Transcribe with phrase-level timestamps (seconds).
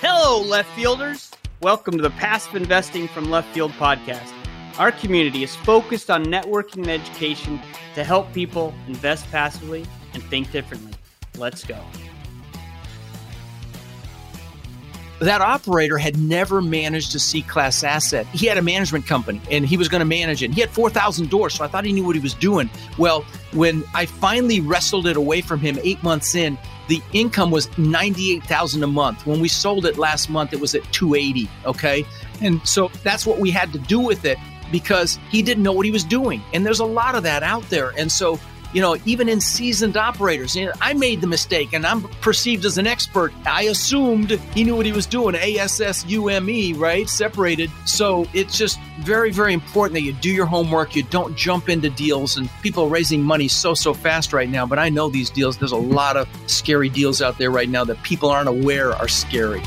[0.00, 1.32] Hello, left fielders.
[1.60, 4.32] Welcome to the Passive Investing from Left Field podcast.
[4.78, 7.60] Our community is focused on networking and education
[7.96, 9.84] to help people invest passively
[10.14, 10.92] and think differently.
[11.36, 11.84] Let's go.
[15.20, 18.24] that operator had never managed a C class asset.
[18.26, 20.52] He had a management company and he was going to manage it.
[20.52, 22.70] He had 4,000 doors, so I thought he knew what he was doing.
[22.98, 23.22] Well,
[23.52, 26.56] when I finally wrestled it away from him eight months in,
[26.88, 29.26] the income was 98,000 a month.
[29.26, 31.48] When we sold it last month, it was at 280.
[31.66, 32.04] Okay.
[32.40, 34.38] And so that's what we had to do with it
[34.72, 36.42] because he didn't know what he was doing.
[36.52, 37.92] And there's a lot of that out there.
[37.96, 38.38] And so
[38.72, 40.54] you know, even in seasoned operators.
[40.54, 43.32] You know, I made the mistake and I'm perceived as an expert.
[43.46, 45.34] I assumed he knew what he was doing.
[45.34, 47.08] ASSUME, right?
[47.08, 47.70] Separated.
[47.86, 50.94] So it's just very, very important that you do your homework.
[50.94, 52.36] You don't jump into deals.
[52.36, 54.66] And people are raising money so, so fast right now.
[54.66, 57.84] But I know these deals, there's a lot of scary deals out there right now
[57.84, 59.62] that people aren't aware are scary.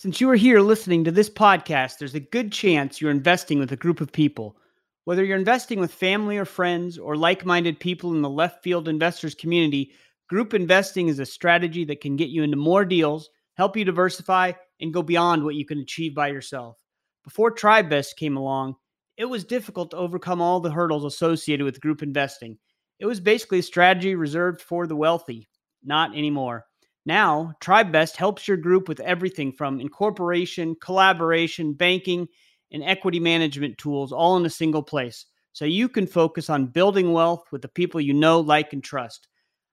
[0.00, 3.70] Since you are here listening to this podcast, there's a good chance you're investing with
[3.70, 4.56] a group of people.
[5.04, 8.88] Whether you're investing with family or friends or like minded people in the left field
[8.88, 9.92] investors community,
[10.26, 13.28] group investing is a strategy that can get you into more deals,
[13.58, 16.78] help you diversify, and go beyond what you can achieve by yourself.
[17.22, 18.76] Before TribeVest came along,
[19.18, 22.56] it was difficult to overcome all the hurdles associated with group investing.
[23.00, 25.50] It was basically a strategy reserved for the wealthy.
[25.84, 26.64] Not anymore.
[27.06, 32.28] Now, TribeVest helps your group with everything from incorporation, collaboration, banking,
[32.72, 35.26] and equity management tools all in a single place.
[35.52, 39.28] So you can focus on building wealth with the people you know, like, and trust.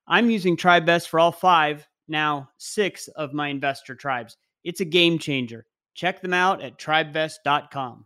[0.08, 4.38] I'm using TribeVest for all five, now six of my investor tribes.
[4.64, 5.66] It's a game changer.
[5.94, 8.06] Check them out at tribevest.com.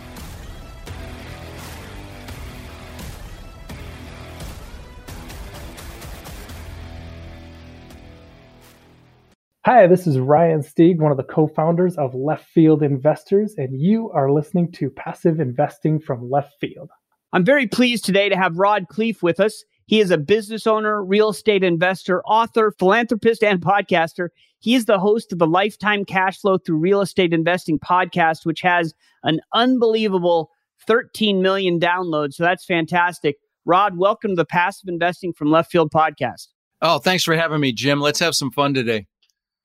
[9.63, 13.79] Hi, this is Ryan Stieg, one of the co founders of Left Field Investors, and
[13.79, 16.89] you are listening to Passive Investing from Left Field.
[17.31, 19.63] I'm very pleased today to have Rod Khleif with us.
[19.85, 24.29] He is a business owner, real estate investor, author, philanthropist, and podcaster.
[24.61, 28.61] He is the host of the Lifetime Cash Flow Through Real Estate Investing podcast, which
[28.61, 30.49] has an unbelievable
[30.87, 32.33] 13 million downloads.
[32.33, 33.35] So that's fantastic.
[33.65, 36.47] Rod, welcome to the Passive Investing from Left Field podcast.
[36.81, 38.01] Oh, thanks for having me, Jim.
[38.01, 39.05] Let's have some fun today.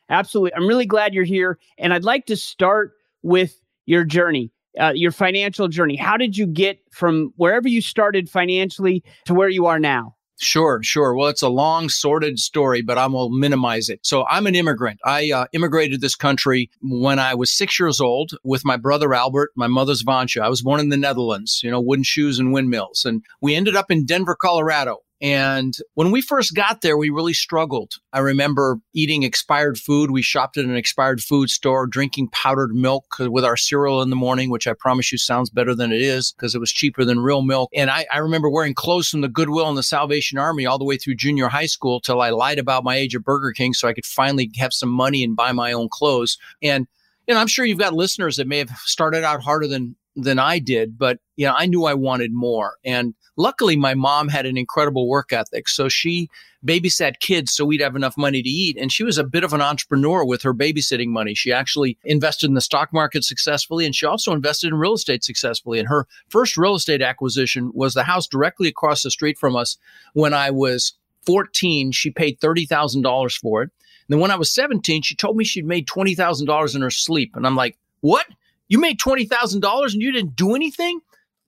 [0.08, 0.54] Absolutely.
[0.54, 1.58] I'm really glad you're here.
[1.78, 5.96] And I'd like to start with your journey, uh, your financial journey.
[5.96, 10.16] How did you get from wherever you started financially to where you are now?
[10.38, 11.14] Sure, sure.
[11.14, 14.00] Well, it's a long, sordid story, but I will minimize it.
[14.02, 15.00] So, I'm an immigrant.
[15.02, 19.52] I uh, immigrated this country when I was six years old with my brother Albert,
[19.56, 20.42] my mother's Vansha.
[20.42, 23.06] I was born in the Netherlands, you know, wooden shoes and windmills.
[23.06, 24.98] And we ended up in Denver, Colorado.
[25.20, 27.94] And when we first got there, we really struggled.
[28.12, 30.10] I remember eating expired food.
[30.10, 34.16] We shopped at an expired food store, drinking powdered milk with our cereal in the
[34.16, 37.20] morning, which I promise you sounds better than it is because it was cheaper than
[37.20, 37.70] real milk.
[37.74, 40.84] And I, I, remember wearing clothes from the Goodwill and the Salvation Army all the
[40.84, 43.88] way through junior high school till I lied about my age at Burger King so
[43.88, 46.36] I could finally have some money and buy my own clothes.
[46.62, 46.86] And
[47.26, 50.38] you know, I'm sure you've got listeners that may have started out harder than than
[50.38, 52.74] I did, but you know, I knew I wanted more.
[52.84, 55.68] And luckily my mom had an incredible work ethic.
[55.68, 56.28] So she
[56.64, 58.76] babysat kids so we'd have enough money to eat.
[58.76, 61.34] And she was a bit of an entrepreneur with her babysitting money.
[61.34, 65.22] She actually invested in the stock market successfully and she also invested in real estate
[65.22, 65.78] successfully.
[65.78, 69.78] And her first real estate acquisition was the house directly across the street from us
[70.14, 70.94] when I was
[71.26, 71.92] 14.
[71.92, 73.70] She paid $30,000 for it.
[74.08, 77.34] And then when I was 17, she told me she'd made $20,000 in her sleep.
[77.34, 78.26] And I'm like, what?
[78.68, 81.00] You made $20,000 and you didn't do anything?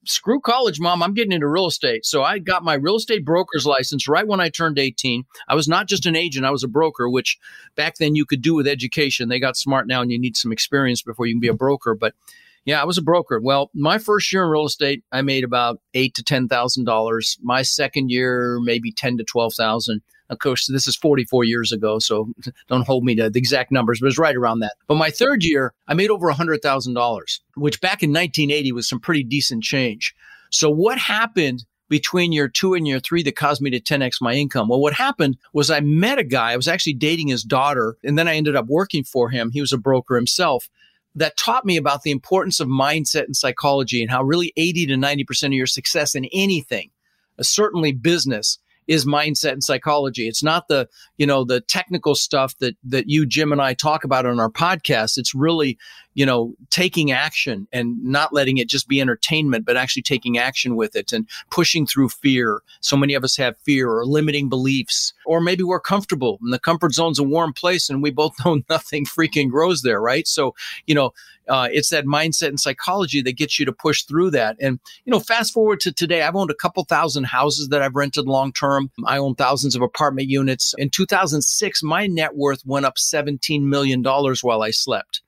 [0.09, 1.03] Screw college, mom.
[1.03, 2.07] I'm getting into real estate.
[2.07, 5.25] So I got my real estate broker's license right when I turned 18.
[5.47, 7.39] I was not just an agent, I was a broker, which
[7.77, 9.29] back then you could do with education.
[9.29, 11.95] They got smart now and you need some experience before you can be a broker.
[11.95, 12.15] But
[12.65, 13.39] yeah, I was a broker.
[13.39, 17.39] Well, my first year in real estate, I made about eight to ten thousand dollars.
[17.43, 20.01] My second year, maybe ten to twelve thousand.
[20.31, 22.29] Of course, this is 44 years ago, so
[22.69, 24.75] don't hold me to the exact numbers, but it's right around that.
[24.87, 29.25] But my third year, I made over $100,000, which back in 1980 was some pretty
[29.25, 30.15] decent change.
[30.51, 34.35] So what happened between year two and year three that caused me to 10x my
[34.35, 34.69] income.
[34.69, 38.19] Well, what happened was I met a guy, I was actually dating his daughter, and
[38.19, 39.51] then I ended up working for him.
[39.51, 40.69] He was a broker himself
[41.15, 44.95] that taught me about the importance of mindset and psychology and how really 80 to
[44.95, 46.91] 90% of your success in anything,
[47.39, 50.27] uh, certainly business, is mindset and psychology.
[50.27, 50.89] It's not the,
[51.19, 54.51] you know, the technical stuff that that you Jim and I talk about on our
[54.51, 55.19] podcast.
[55.19, 55.79] It's really,
[56.19, 60.75] you know, taking action and not letting it just be entertainment, but actually taking action
[60.75, 62.61] with it and pushing through fear.
[62.81, 66.59] So many of us have fear or limiting beliefs, or maybe we're comfortable and the
[66.59, 70.27] comfort zone's a warm place and we both know nothing freaking grows there, right?
[70.27, 70.57] So,
[70.89, 71.13] you know,
[71.49, 74.57] uh, it's that mindset and psychology that gets you to push through that.
[74.61, 77.95] And, you know, fast forward to today, I've owned a couple thousand houses that I've
[77.95, 78.91] rented long term.
[79.07, 80.75] I own thousands of apartment units.
[80.79, 85.23] In 2006, my net worth went up $17 million while I slept.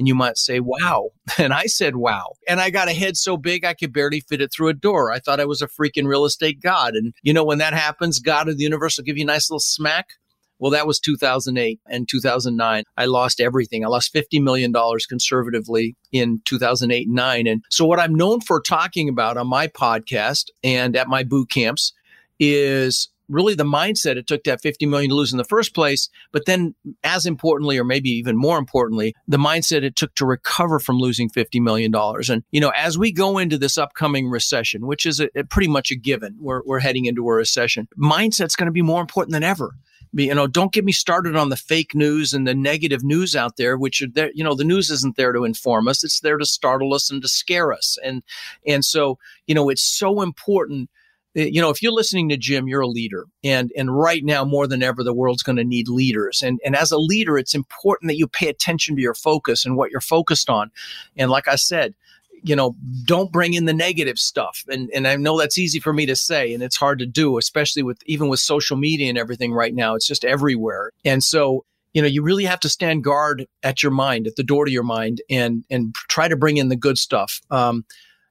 [0.00, 1.10] And you might say, wow.
[1.38, 2.32] And I said, wow.
[2.48, 5.12] And I got a head so big I could barely fit it through a door.
[5.12, 6.94] I thought I was a freaking real estate god.
[6.94, 9.50] And, you know, when that happens, God of the universe will give you a nice
[9.50, 10.14] little smack.
[10.58, 12.84] Well, that was 2008 and 2009.
[12.96, 13.84] I lost everything.
[13.84, 14.72] I lost $50 million
[15.06, 17.46] conservatively in 2008 and 9.
[17.46, 21.50] And so, what I'm known for talking about on my podcast and at my boot
[21.50, 21.92] camps
[22.38, 25.74] is really the mindset it took to have 50 million to lose in the first
[25.74, 26.08] place.
[26.32, 26.74] But then,
[27.04, 31.30] as importantly, or maybe even more importantly, the mindset it took to recover from losing
[31.30, 31.94] $50 million.
[31.94, 35.68] And, you know, as we go into this upcoming recession, which is a, a pretty
[35.68, 39.32] much a given, we're, we're heading into a recession, mindset's going to be more important
[39.32, 39.74] than ever
[40.12, 43.56] you know, don't get me started on the fake news and the negative news out
[43.56, 46.02] there, which are there, you know, the news isn't there to inform us.
[46.02, 47.96] It's there to startle us and to scare us.
[48.02, 48.22] And,
[48.66, 50.90] and so, you know, it's so important
[51.34, 54.66] you know if you're listening to jim you're a leader and and right now more
[54.66, 58.08] than ever the world's going to need leaders and and as a leader it's important
[58.08, 60.70] that you pay attention to your focus and what you're focused on
[61.16, 61.94] and like i said
[62.42, 62.74] you know,
[63.04, 64.64] don't bring in the negative stuff.
[64.68, 67.38] And and I know that's easy for me to say and it's hard to do,
[67.38, 69.94] especially with even with social media and everything right now.
[69.94, 70.92] It's just everywhere.
[71.04, 74.42] And so, you know, you really have to stand guard at your mind, at the
[74.42, 77.40] door to your mind and and try to bring in the good stuff.
[77.50, 77.84] Um,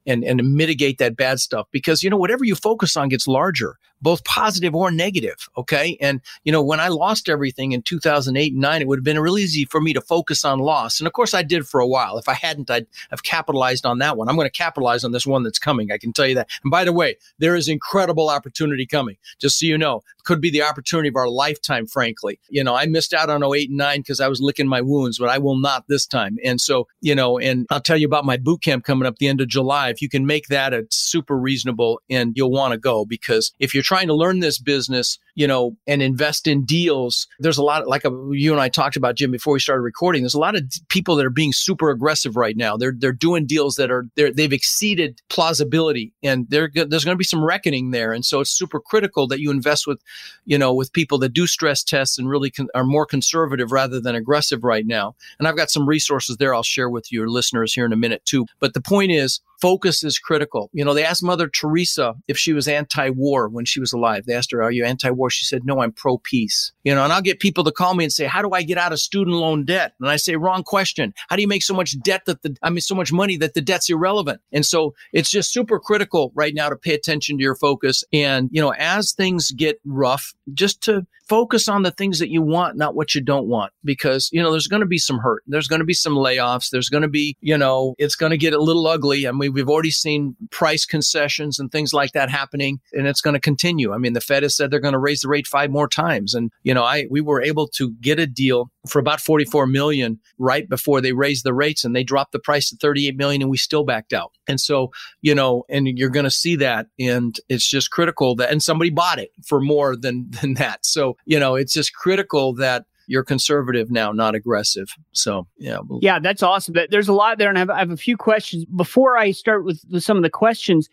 [0.10, 3.78] and, and mitigate that bad stuff because you know whatever you focus on gets larger
[4.02, 5.50] both positive or negative.
[5.58, 5.98] Okay.
[6.02, 9.20] And, you know, when I lost everything in 2008 and nine, it would have been
[9.20, 11.00] really easy for me to focus on loss.
[11.00, 12.18] And of course I did for a while.
[12.18, 14.30] If I hadn't, I'd have capitalized on that one.
[14.30, 15.92] I'm going to capitalize on this one that's coming.
[15.92, 16.50] I can tell you that.
[16.64, 19.18] And by the way, there is incredible opportunity coming.
[19.40, 22.40] Just so you know, could be the opportunity of our lifetime, frankly.
[22.50, 25.18] You know, I missed out on 08 and 9 because I was licking my wounds,
[25.18, 26.38] but I will not this time.
[26.44, 29.28] And so, you know, and I'll tell you about my boot camp coming up the
[29.28, 29.94] end of July.
[30.02, 33.84] You can make that a super reasonable and you'll want to go because if you're
[33.84, 37.88] trying to learn this business, you know, and invest in deals, there's a lot, of,
[37.88, 40.56] like a, you and I talked about, Jim, before we started recording, there's a lot
[40.56, 42.76] of people that are being super aggressive right now.
[42.76, 47.24] They're, they're doing deals that are, they're, they've exceeded plausibility and there's going to be
[47.24, 48.12] some reckoning there.
[48.12, 50.02] And so it's super critical that you invest with,
[50.46, 54.02] you know, with people that do stress tests and really con- are more conservative rather
[54.02, 55.16] than aggressive right now.
[55.38, 58.26] And I've got some resources there I'll share with your listeners here in a minute
[58.26, 58.46] too.
[58.60, 60.70] But the point is, focus is critical.
[60.74, 64.26] You know, they asked Mother Teresa if she was anti-war when she was alive.
[64.26, 67.22] They asked her, "Are you anti-war?" She said, "No, I'm pro-peace." You know, and I'll
[67.22, 69.66] get people to call me and say, "How do I get out of student loan
[69.66, 71.14] debt?" And I say, "Wrong question.
[71.30, 73.54] How do you make so much debt that the I mean so much money that
[73.54, 77.44] the debt's irrelevant?" And so it's just super critical right now to pay attention to
[77.44, 82.18] your focus and, you know, as things get rough, just to focus on the things
[82.18, 84.98] that you want, not what you don't want, because, you know, there's going to be
[84.98, 85.44] some hurt.
[85.46, 86.72] There's going to be some layoffs.
[86.72, 89.28] There's going to be, you know, it's going to get a little ugly.
[89.28, 93.40] I we've already seen price concessions and things like that happening, and it's going to
[93.40, 93.94] continue.
[93.94, 96.34] I mean, the Fed has said they're going to raise the rate five more times.
[96.34, 100.20] And, you know, I, we were able to get a deal for about 44 million
[100.38, 103.52] right before they raised the rates and they dropped the price to 38 million and
[103.52, 104.32] we still backed out.
[104.48, 104.92] And so,
[105.22, 106.88] you know, and you're going to see that.
[107.00, 110.86] And it's just critical that, and somebody bought it for more than, than that.
[110.86, 114.96] So, you know, it's just critical that you're conservative now, not aggressive.
[115.14, 115.80] So, yeah.
[116.00, 116.76] Yeah, that's awesome.
[116.92, 117.50] There's a lot there.
[117.50, 118.66] And I have, I have a few questions.
[118.66, 120.88] Before I start with, with some of the questions,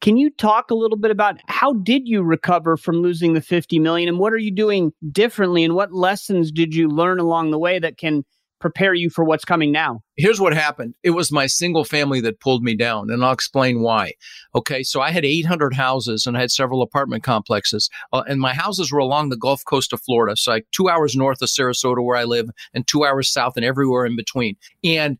[0.00, 3.78] can you talk a little bit about how did you recover from losing the 50
[3.78, 7.58] million and what are you doing differently and what lessons did you learn along the
[7.58, 8.24] way that can
[8.60, 10.02] prepare you for what's coming now?
[10.16, 10.94] Here's what happened.
[11.02, 14.12] It was my single family that pulled me down, and I'll explain why.
[14.54, 18.54] Okay, so I had 800 houses and I had several apartment complexes, uh, and my
[18.54, 22.04] houses were along the Gulf Coast of Florida, so like two hours north of Sarasota,
[22.04, 24.56] where I live, and two hours south, and everywhere in between.
[24.84, 25.18] And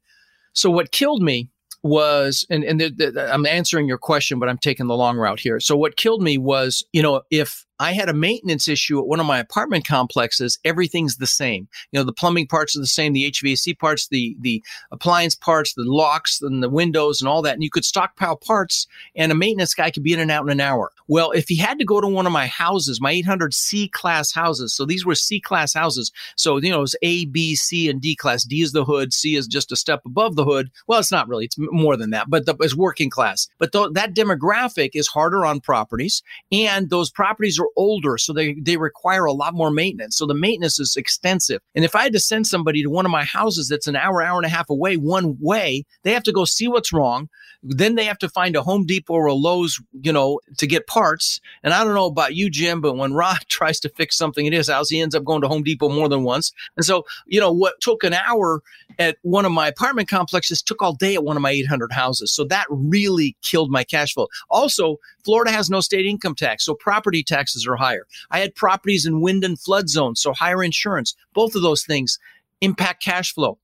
[0.53, 1.51] so what killed me
[1.83, 5.41] was, and, and the, the, I'm answering your question, but I'm taking the long route
[5.41, 5.61] here.
[5.61, 9.21] So what killed me was, you know, if I had a maintenance issue at one
[9.21, 10.59] of my apartment complexes.
[10.67, 11.67] Everything's the same.
[11.91, 15.73] You know, the plumbing parts are the same, the HVAC parts, the the appliance parts,
[15.73, 17.55] the locks and the windows and all that.
[17.55, 20.51] And you could stockpile parts and a maintenance guy could be in and out in
[20.51, 20.93] an hour.
[21.09, 24.31] Well, if he had to go to one of my houses, my 800 C class
[24.31, 26.13] houses, so these were C class houses.
[26.37, 28.45] So, you know, it was A, B, C, and D class.
[28.45, 30.71] D is the hood, C is just a step above the hood.
[30.87, 33.49] Well, it's not really, it's more than that, but the, it's working class.
[33.59, 36.23] But th- that demographic is harder on properties,
[36.53, 40.17] and those properties are older, so they, they require a lot more maintenance.
[40.17, 41.61] So the maintenance is extensive.
[41.75, 44.23] And if I had to send somebody to one of my houses that's an hour,
[44.23, 47.29] hour and a half away, one way, they have to go see what's wrong.
[47.63, 50.87] Then they have to find a Home Depot or a Lowe's, you know, to get
[50.87, 51.41] parts.
[51.63, 54.53] And I don't know about you, Jim, but when Rod tries to fix something in
[54.53, 56.53] his house, he ends up going to Home Depot more than once.
[56.77, 58.63] And so, you know, what took an hour
[59.01, 62.33] at one of my apartment complexes took all day at one of my 800 houses.
[62.33, 64.29] So that really killed my cash flow.
[64.51, 68.07] Also, Florida has no state income tax, so property taxes are higher.
[68.31, 71.17] I had properties in wind and flood zones, so higher insurance.
[71.33, 72.19] Both of those things
[72.61, 73.59] impact cash flow.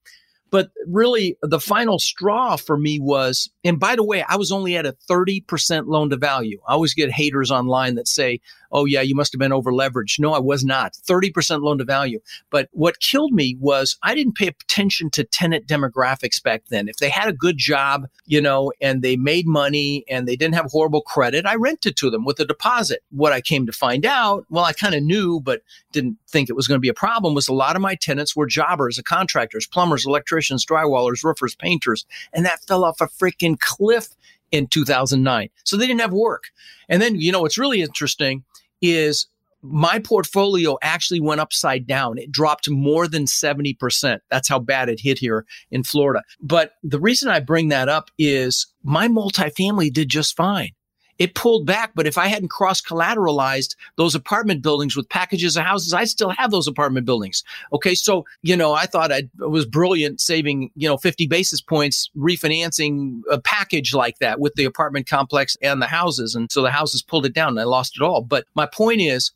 [0.51, 4.77] But really, the final straw for me was, and by the way, I was only
[4.77, 6.61] at a 30% loan to value.
[6.67, 8.41] I always get haters online that say,
[8.73, 10.19] oh, yeah, you must have been over leveraged.
[10.19, 10.95] No, I was not.
[11.09, 12.21] 30% loan to value.
[12.51, 16.89] But what killed me was I didn't pay attention to tenant demographics back then.
[16.89, 20.55] If they had a good job, you know, and they made money and they didn't
[20.55, 23.03] have horrible credit, I rented to them with a deposit.
[23.11, 26.57] What I came to find out, well, I kind of knew, but didn't think it
[26.57, 29.67] was going to be a problem, was a lot of my tenants were jobbers, contractors,
[29.67, 32.07] plumbers, electricians, drywallers, roofers, painters.
[32.33, 34.09] And that fell off a freaking cliff
[34.53, 35.49] in 2009.
[35.65, 36.45] So they didn't have work.
[36.89, 38.45] And then, you know, what's really interesting
[38.81, 39.27] is
[39.63, 42.19] my portfolio actually went upside down.
[42.19, 44.21] It dropped more than 70%.
[44.31, 46.23] That's how bad it hit here in Florida.
[46.41, 50.71] But the reason I bring that up is my multifamily did just fine
[51.19, 51.93] it pulled back.
[51.95, 56.31] But if I hadn't cross collateralized those apartment buildings with packages of houses, I still
[56.31, 57.43] have those apartment buildings.
[57.73, 57.95] Okay.
[57.95, 63.21] So, you know, I thought I was brilliant saving, you know, 50 basis points refinancing
[63.31, 66.35] a package like that with the apartment complex and the houses.
[66.35, 68.23] And so the houses pulled it down and I lost it all.
[68.23, 69.33] But my point is,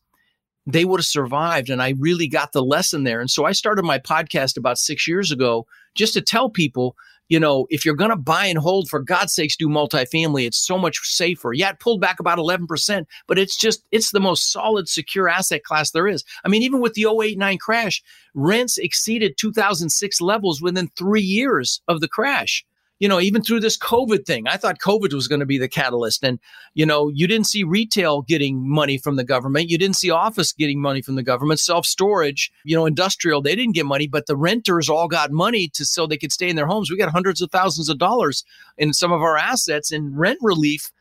[0.66, 1.70] they would have survived.
[1.70, 3.20] And I really got the lesson there.
[3.20, 6.96] And so I started my podcast about six years ago just to tell people
[7.30, 10.46] you know, if you're going to buy and hold, for God's sakes, do multifamily.
[10.46, 11.52] It's so much safer.
[11.52, 15.62] Yeah, it pulled back about 11%, but it's just, it's the most solid, secure asset
[15.62, 16.24] class there is.
[16.44, 18.02] I mean, even with the 08 9 crash,
[18.34, 22.64] rents exceeded 2006 levels within three years of the crash
[23.00, 25.68] you know, even through this COVID thing, I thought COVID was going to be the
[25.68, 26.22] catalyst.
[26.22, 26.38] And,
[26.74, 29.70] you know, you didn't see retail getting money from the government.
[29.70, 33.56] You didn't see office getting money from the government, self storage, you know, industrial, they
[33.56, 36.56] didn't get money, but the renters all got money to so they could stay in
[36.56, 36.90] their homes.
[36.90, 38.44] We got hundreds of thousands of dollars
[38.76, 40.92] in some of our assets in rent relief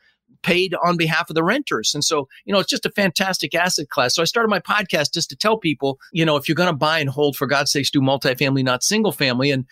[0.42, 1.94] paid on behalf of the renters.
[1.94, 4.14] And so, you know, it's just a fantastic asset class.
[4.14, 6.76] So I started my podcast just to tell people, you know, if you're going to
[6.76, 9.50] buy and hold, for God's sakes, do multifamily, not single family.
[9.50, 9.66] And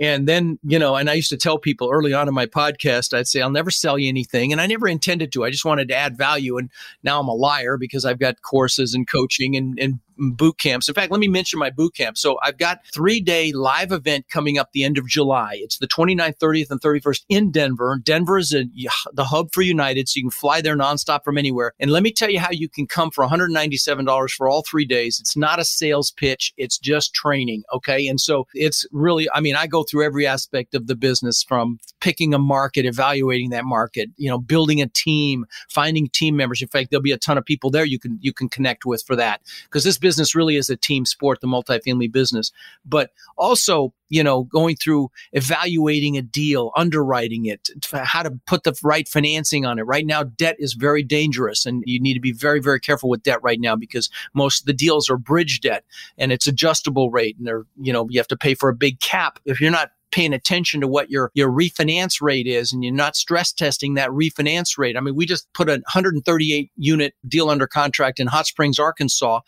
[0.00, 3.14] and then, you know, and I used to tell people early on in my podcast,
[3.14, 4.50] I'd say, I'll never sell you anything.
[4.50, 5.44] And I never intended to.
[5.44, 6.58] I just wanted to add value.
[6.58, 6.68] And
[7.04, 10.88] now I'm a liar because I've got courses and coaching and, and boot camps.
[10.88, 12.16] In fact, let me mention my boot camp.
[12.18, 15.58] So I've got three day live event coming up the end of July.
[15.60, 18.00] It's the 29th, 30th, and 31st in Denver.
[18.02, 18.64] Denver is a,
[19.12, 21.72] the hub for United, so you can fly there nonstop from anywhere.
[21.78, 25.18] And let me tell you how you can come for $197 for all three days.
[25.20, 26.52] It's not a sales pitch.
[26.56, 27.64] It's just training.
[27.72, 28.06] Okay.
[28.06, 31.78] And so it's really, I mean, I go through every aspect of the business from
[32.00, 36.62] picking a market, evaluating that market, you know, building a team, finding team members.
[36.62, 39.02] In fact, there'll be a ton of people there you can, you can connect with
[39.06, 42.52] for that because this business really is a team sport, the multifamily business.
[42.84, 43.08] But
[43.38, 49.08] also, you know, going through evaluating a deal, underwriting it, how to put the right
[49.08, 49.84] financing on it.
[49.84, 53.22] Right now, debt is very dangerous, and you need to be very, very careful with
[53.22, 55.84] debt right now because most of the deals are bridge debt
[56.18, 59.00] and it's adjustable rate, and they're, you know, you have to pay for a big
[59.00, 59.38] cap.
[59.46, 63.16] If you're not paying attention to what your your refinance rate is and you're not
[63.16, 64.96] stress testing that refinance rate.
[64.96, 69.40] I mean, we just put a 138 unit deal under contract in Hot Springs, Arkansas.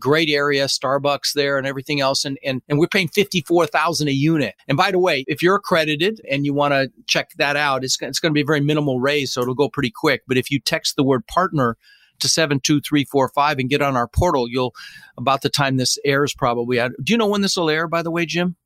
[0.00, 4.56] Great area, Starbucks there and everything else and and, and we're paying 54,000 a unit.
[4.66, 7.96] And by the way, if you're accredited and you want to check that out, it's
[8.02, 10.22] it's going to be a very minimal raise so it'll go pretty quick.
[10.26, 11.76] But if you text the word partner
[12.18, 14.74] to 72345 and get on our portal, you'll
[15.16, 16.78] about the time this airs probably.
[16.78, 18.56] Do you know when this will air by the way, Jim?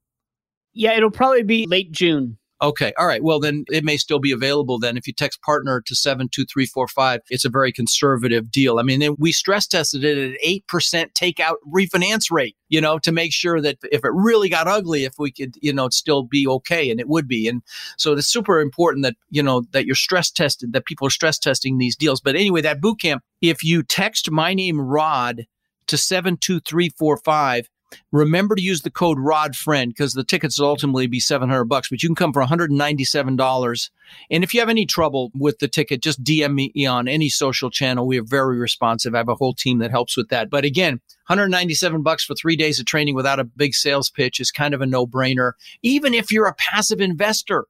[0.75, 2.39] Yeah, it'll probably be late June.
[2.63, 2.95] Okay.
[2.99, 3.23] All right.
[3.23, 4.97] Well, then it may still be available then.
[4.97, 8.79] If you text partner to 72345, it's a very conservative deal.
[8.79, 13.33] I mean, we stress tested it at 8% takeout refinance rate, you know, to make
[13.33, 16.91] sure that if it really got ugly, if we could, you know, still be okay.
[16.91, 17.49] And it would be.
[17.49, 17.63] And
[17.99, 21.39] so it's super important that, you know, that you're stress tested, that people are stress
[21.39, 22.21] testing these deals.
[22.21, 25.47] But anyway, that boot camp, if you text my name, Rod,
[25.89, 27.69] to 72345,
[28.13, 32.03] Remember to use the code RODFRIEND because the tickets will ultimately be 700 bucks, but
[32.03, 33.91] you can come for $197.
[34.31, 37.71] And if you have any trouble with the ticket, just DM me on any social
[37.71, 38.07] channel.
[38.07, 39.15] We are very responsive.
[39.15, 40.51] I have a whole team that helps with that.
[40.51, 44.51] But again, 197 bucks for three days of training without a big sales pitch is
[44.51, 45.53] kind of a no brainer.
[45.83, 47.67] Even if you're a passive investor,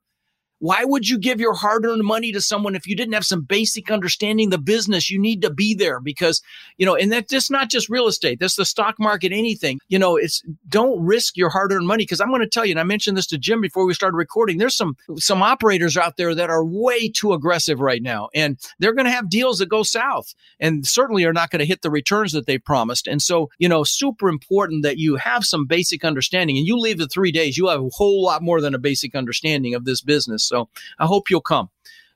[0.58, 3.42] why would you give your hard earned money to someone if you didn't have some
[3.42, 5.10] basic understanding the business?
[5.10, 6.40] You need to be there because,
[6.78, 8.40] you know, and that's just not just real estate.
[8.40, 9.78] That's the stock market, anything.
[9.88, 12.72] You know, it's don't risk your hard earned money because I'm going to tell you,
[12.72, 14.58] and I mentioned this to Jim before we started recording.
[14.58, 18.94] There's some some operators out there that are way too aggressive right now, and they're
[18.94, 21.90] going to have deals that go south, and certainly are not going to hit the
[21.90, 23.06] returns that they promised.
[23.06, 26.98] And so, you know, super important that you have some basic understanding, and you leave
[26.98, 30.00] the three days, you have a whole lot more than a basic understanding of this
[30.00, 30.46] business.
[30.54, 30.68] So
[30.98, 31.68] I hope you'll come.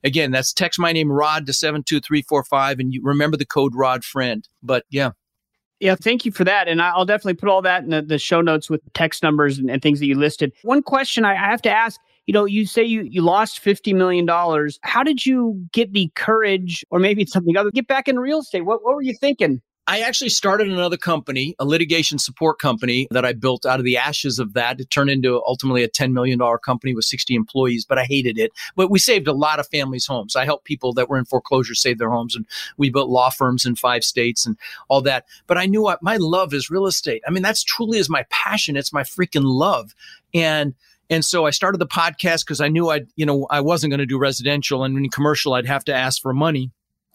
[0.05, 4.49] Again, that's text my name Rod to 72345 and you remember the code Rod friend.
[4.63, 5.11] But yeah.
[5.81, 6.69] Yeah, thank you for that.
[6.69, 9.71] And I'll definitely put all that in the, the show notes with text numbers and,
[9.71, 10.53] and, things that you listed.
[10.63, 14.29] One question I have to ask you know, you say you, you lost $50 million.
[14.83, 18.41] How did you get the courage, or maybe it's something other, get back in real
[18.41, 18.67] estate?
[18.67, 19.63] What, what were you thinking?
[19.89, 23.97] I actually started another company, a litigation support company that I built out of the
[23.97, 24.79] ashes of that.
[24.79, 28.53] It turned into ultimately a $10 million company with 60 employees, but I hated it.
[28.77, 30.37] But we saved a lot of families' homes.
[30.37, 32.45] I helped people that were in foreclosure save their homes, and
[32.77, 35.25] we built law firms in five states and all that.
[35.47, 37.23] But I knew what my love is real estate.
[37.27, 38.77] I mean, that's truly is my passion.
[38.77, 39.95] It's my freaking love.
[40.35, 40.75] And
[41.09, 44.01] and so I started the podcast because I knew I, you know, I wasn't going
[44.01, 46.73] to do residential and in commercial, I'd have to ask for money.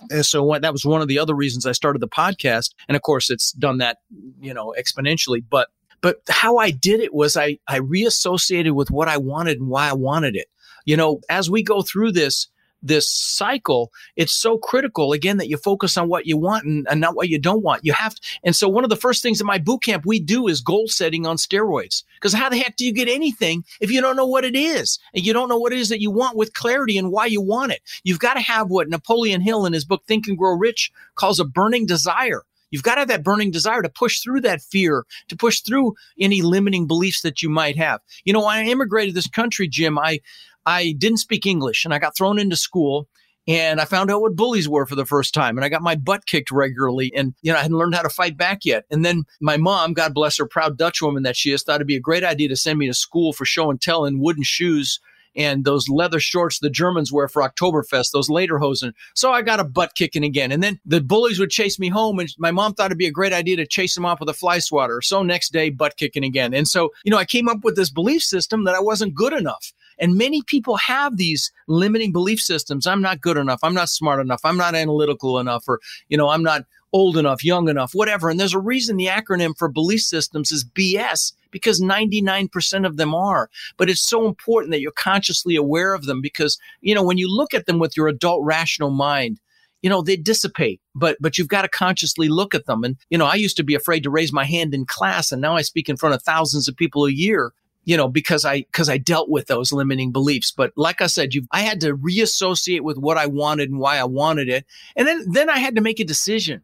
[0.09, 2.71] And so what, that was one of the other reasons I started the podcast.
[2.87, 3.97] And of course, it's done that,
[4.41, 5.43] you know, exponentially.
[5.49, 5.69] But
[6.01, 9.89] but how I did it was I I reassociated with what I wanted and why
[9.89, 10.47] I wanted it.
[10.85, 12.47] You know, as we go through this,
[12.83, 17.01] this cycle, it's so critical again that you focus on what you want and, and,
[17.01, 17.83] not what you don't want.
[17.83, 20.19] You have to, and so one of the first things in my boot camp we
[20.19, 22.03] do is goal setting on steroids.
[22.15, 24.99] Because how the heck do you get anything if you don't know what it is
[25.13, 27.41] and you don't know what it is that you want with clarity and why you
[27.41, 27.81] want it?
[28.03, 31.39] You've got to have what Napoleon Hill in his book Think and Grow Rich calls
[31.39, 32.43] a burning desire.
[32.73, 35.93] You've got to have that burning desire to push through that fear, to push through
[36.19, 38.01] any limiting beliefs that you might have.
[38.25, 40.21] You know, when I immigrated this country, Jim, I
[40.65, 43.07] I didn't speak English and I got thrown into school
[43.45, 45.95] and I found out what bullies were for the first time and I got my
[45.95, 48.85] butt kicked regularly and you know I hadn't learned how to fight back yet.
[48.89, 51.87] And then my mom, God bless her, proud Dutch woman that she is, thought it'd
[51.87, 54.43] be a great idea to send me to school for show and tell in wooden
[54.43, 54.99] shoes
[55.35, 58.93] and those leather shorts the Germans wear for Oktoberfest, those lederhosen.
[59.15, 60.51] So I got a butt kicking again.
[60.51, 63.11] And then the bullies would chase me home, and my mom thought it'd be a
[63.11, 65.01] great idea to chase them off with a fly swatter.
[65.01, 66.53] So next day, butt kicking again.
[66.53, 69.33] And so, you know, I came up with this belief system that I wasn't good
[69.33, 69.73] enough.
[70.03, 72.85] And many people have these limiting belief systems.
[72.85, 73.61] I'm not good enough.
[73.63, 74.41] I'm not smart enough.
[74.43, 75.63] I'm not analytical enough.
[75.65, 78.29] Or, you know, I'm not old enough, young enough, whatever.
[78.29, 83.15] And there's a reason the acronym for belief systems is BS because 99% of them
[83.15, 83.49] are.
[83.77, 87.33] But it's so important that you're consciously aware of them because, you know, when you
[87.33, 89.39] look at them with your adult rational mind,
[89.81, 93.17] you know they dissipate but but you've got to consciously look at them and you
[93.17, 95.61] know i used to be afraid to raise my hand in class and now i
[95.61, 97.51] speak in front of thousands of people a year
[97.85, 100.51] you know, because I because I dealt with those limiting beliefs.
[100.51, 103.97] But like I said, you I had to reassociate with what I wanted and why
[103.97, 104.65] I wanted it,
[104.95, 106.61] and then then I had to make a decision.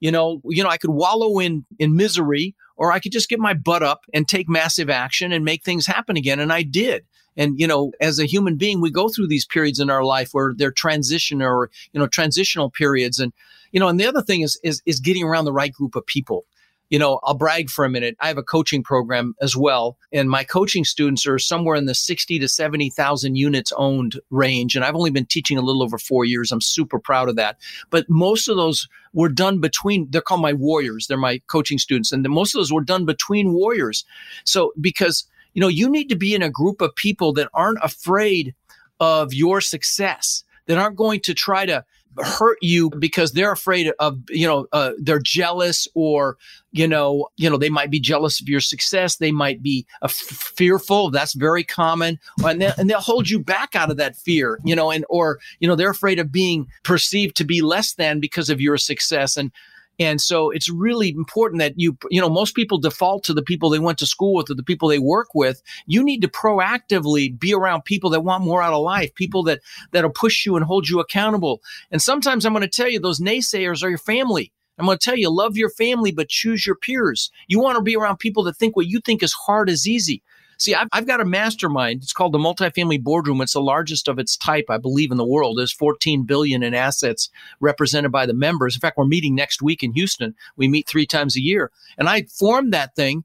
[0.00, 3.40] You know, you know, I could wallow in in misery, or I could just get
[3.40, 7.04] my butt up and take massive action and make things happen again, and I did.
[7.36, 10.30] And you know, as a human being, we go through these periods in our life
[10.32, 13.32] where they're transition or you know transitional periods, and
[13.72, 16.04] you know, and the other thing is is is getting around the right group of
[16.04, 16.44] people
[16.90, 18.16] you know, I'll brag for a minute.
[18.20, 21.94] I have a coaching program as well, and my coaching students are somewhere in the
[21.94, 24.74] 60 to 70,000 units owned range.
[24.74, 26.50] And I've only been teaching a little over four years.
[26.50, 27.58] I'm super proud of that.
[27.90, 31.06] But most of those were done between, they're called my warriors.
[31.06, 32.12] They're my coaching students.
[32.12, 34.04] And most of those were done between warriors.
[34.44, 35.24] So because,
[35.54, 38.54] you know, you need to be in a group of people that aren't afraid
[39.00, 41.84] of your success, that aren't going to try to
[42.18, 46.36] hurt you because they're afraid of you know uh, they're jealous or
[46.72, 49.16] you know you know they might be jealous of your success.
[49.16, 51.10] They might be uh, fearful.
[51.10, 52.18] That's very common.
[52.44, 55.38] And, they, and they'll hold you back out of that fear you know and or
[55.60, 59.36] you know they're afraid of being perceived to be less than because of your success.
[59.36, 59.52] And
[59.98, 63.70] And so it's really important that you, you know, most people default to the people
[63.70, 65.62] they went to school with or the people they work with.
[65.86, 69.60] You need to proactively be around people that want more out of life, people that,
[69.92, 71.60] that'll push you and hold you accountable.
[71.90, 74.52] And sometimes I'm going to tell you those naysayers are your family.
[74.78, 77.32] I'm going to tell you, love your family, but choose your peers.
[77.48, 80.22] You want to be around people that think what you think is hard is easy.
[80.58, 82.02] See, I've, I've got a mastermind.
[82.02, 83.40] It's called the Multifamily Boardroom.
[83.40, 85.56] It's the largest of its type, I believe, in the world.
[85.56, 88.74] There's 14 billion in assets represented by the members.
[88.74, 90.34] In fact, we're meeting next week in Houston.
[90.56, 91.70] We meet three times a year.
[91.96, 93.24] And I formed that thing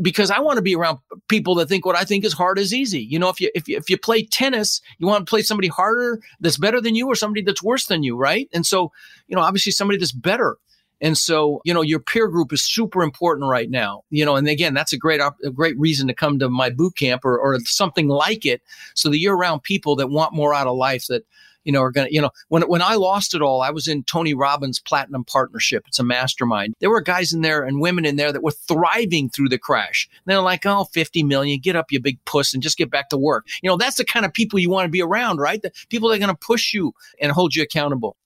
[0.00, 0.98] because I want to be around
[1.28, 3.02] people that think what I think is hard is easy.
[3.02, 5.68] You know, if you if you if you play tennis, you want to play somebody
[5.68, 8.48] harder that's better than you or somebody that's worse than you, right?
[8.54, 8.92] And so,
[9.26, 10.56] you know, obviously somebody that's better.
[11.02, 14.04] And so, you know, your peer group is super important right now.
[14.10, 16.96] You know, and again, that's a great a great reason to come to my boot
[16.96, 18.62] camp or, or something like it,
[18.94, 21.06] so that you're around people that want more out of life.
[21.08, 21.24] That
[21.64, 23.88] you know are going to, you know, when when I lost it all, I was
[23.88, 25.84] in Tony Robbins Platinum Partnership.
[25.88, 26.74] It's a mastermind.
[26.78, 30.08] There were guys in there and women in there that were thriving through the crash.
[30.08, 33.08] And they're like, oh, 50 million, get up, you big puss, and just get back
[33.08, 33.46] to work.
[33.60, 35.60] You know, that's the kind of people you want to be around, right?
[35.60, 38.16] The people that are going to push you and hold you accountable.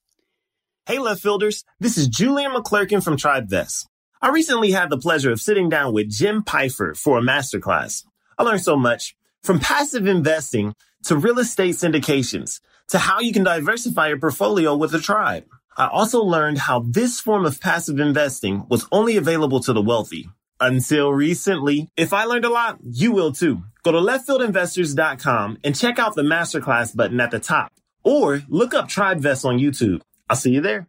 [0.86, 1.64] Hey, left fielders.
[1.80, 3.86] This is Julian McClurkin from TribeVest.
[4.22, 8.04] I recently had the pleasure of sitting down with Jim Pfeiffer for a masterclass.
[8.38, 13.42] I learned so much from passive investing to real estate syndications to how you can
[13.42, 15.46] diversify your portfolio with a tribe.
[15.76, 20.30] I also learned how this form of passive investing was only available to the wealthy.
[20.60, 21.88] Until recently.
[21.96, 23.64] If I learned a lot, you will too.
[23.82, 27.72] Go to leftfieldinvestors.com and check out the masterclass button at the top
[28.04, 30.00] or look up TribeVest on YouTube.
[30.28, 30.88] I'll see you there.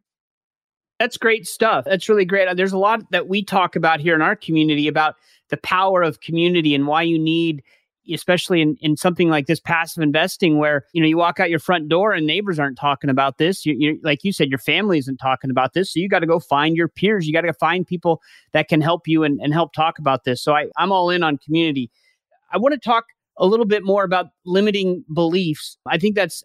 [0.99, 1.85] That's great stuff.
[1.85, 2.47] That's really great.
[2.47, 5.15] Uh, there's a lot that we talk about here in our community about
[5.49, 7.63] the power of community and why you need
[8.13, 11.59] especially in, in something like this passive investing where you know you walk out your
[11.59, 13.65] front door and neighbors aren't talking about this.
[13.65, 15.93] You, you like you said your family isn't talking about this.
[15.93, 17.27] So you got to go find your peers.
[17.27, 18.21] You got to find people
[18.53, 20.41] that can help you and, and help talk about this.
[20.41, 21.91] So I, i'm all in on community.
[22.51, 23.05] I want to talk
[23.37, 25.77] a little bit more about limiting beliefs.
[25.85, 26.43] I think that's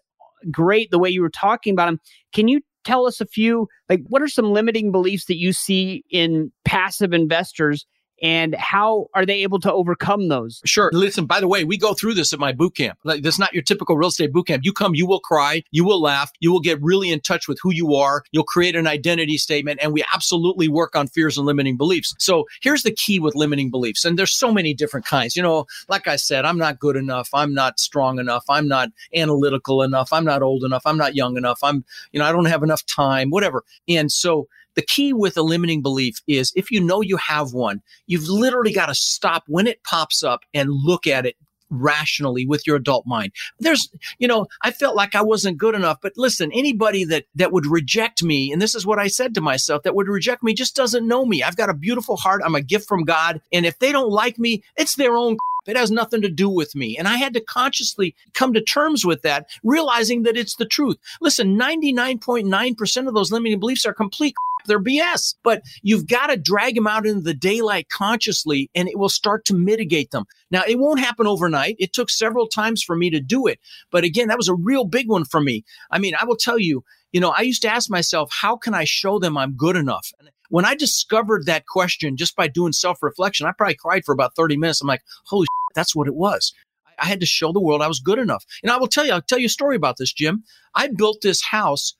[0.51, 1.99] great the way you were talking about them
[2.33, 6.03] can you tell us a few like what are some limiting beliefs that you see
[6.09, 7.85] in passive investors
[8.23, 10.61] and how are they able to overcome those?
[10.65, 10.89] Sure.
[10.93, 12.97] Listen, by the way, we go through this at my boot camp.
[13.03, 14.63] Like, this is not your typical real estate boot camp.
[14.63, 17.59] You come, you will cry, you will laugh, you will get really in touch with
[17.61, 18.23] who you are.
[18.31, 22.15] You'll create an identity statement, and we absolutely work on fears and limiting beliefs.
[22.17, 24.05] So here's the key with limiting beliefs.
[24.05, 25.35] And there's so many different kinds.
[25.35, 27.29] You know, like I said, I'm not good enough.
[27.33, 28.45] I'm not strong enough.
[28.47, 30.13] I'm not analytical enough.
[30.13, 30.83] I'm not old enough.
[30.85, 31.59] I'm not young enough.
[31.61, 31.83] I'm,
[32.13, 33.63] you know, I don't have enough time, whatever.
[33.89, 37.81] And so the key with a limiting belief is if you know you have one,
[38.07, 41.35] you've literally got to stop when it pops up and look at it
[41.73, 43.31] rationally with your adult mind.
[43.59, 47.51] There's, you know, I felt like I wasn't good enough, but listen, anybody that that
[47.51, 50.53] would reject me, and this is what I said to myself, that would reject me
[50.53, 51.43] just doesn't know me.
[51.43, 52.41] I've got a beautiful heart.
[52.45, 55.77] I'm a gift from God, and if they don't like me, it's their own it
[55.77, 56.97] has nothing to do with me.
[56.97, 60.97] And I had to consciously come to terms with that, realizing that it's the truth.
[61.21, 64.35] Listen, 99.9% of those limiting beliefs are complete
[64.67, 65.35] they're BS.
[65.43, 69.45] But you've got to drag them out into the daylight consciously and it will start
[69.45, 70.25] to mitigate them.
[70.51, 71.75] Now, it won't happen overnight.
[71.79, 73.59] It took several times for me to do it.
[73.91, 75.63] But again, that was a real big one for me.
[75.91, 78.73] I mean, I will tell you, you know, I used to ask myself, how can
[78.73, 80.11] I show them I'm good enough?
[80.19, 84.13] And when I discovered that question just by doing self reflection, I probably cried for
[84.13, 84.81] about 30 minutes.
[84.81, 86.53] I'm like, holy shit, that's what it was.
[86.99, 88.45] I had to show the world I was good enough.
[88.61, 90.43] And I will tell you, I'll tell you a story about this, Jim.
[90.75, 91.95] I built this house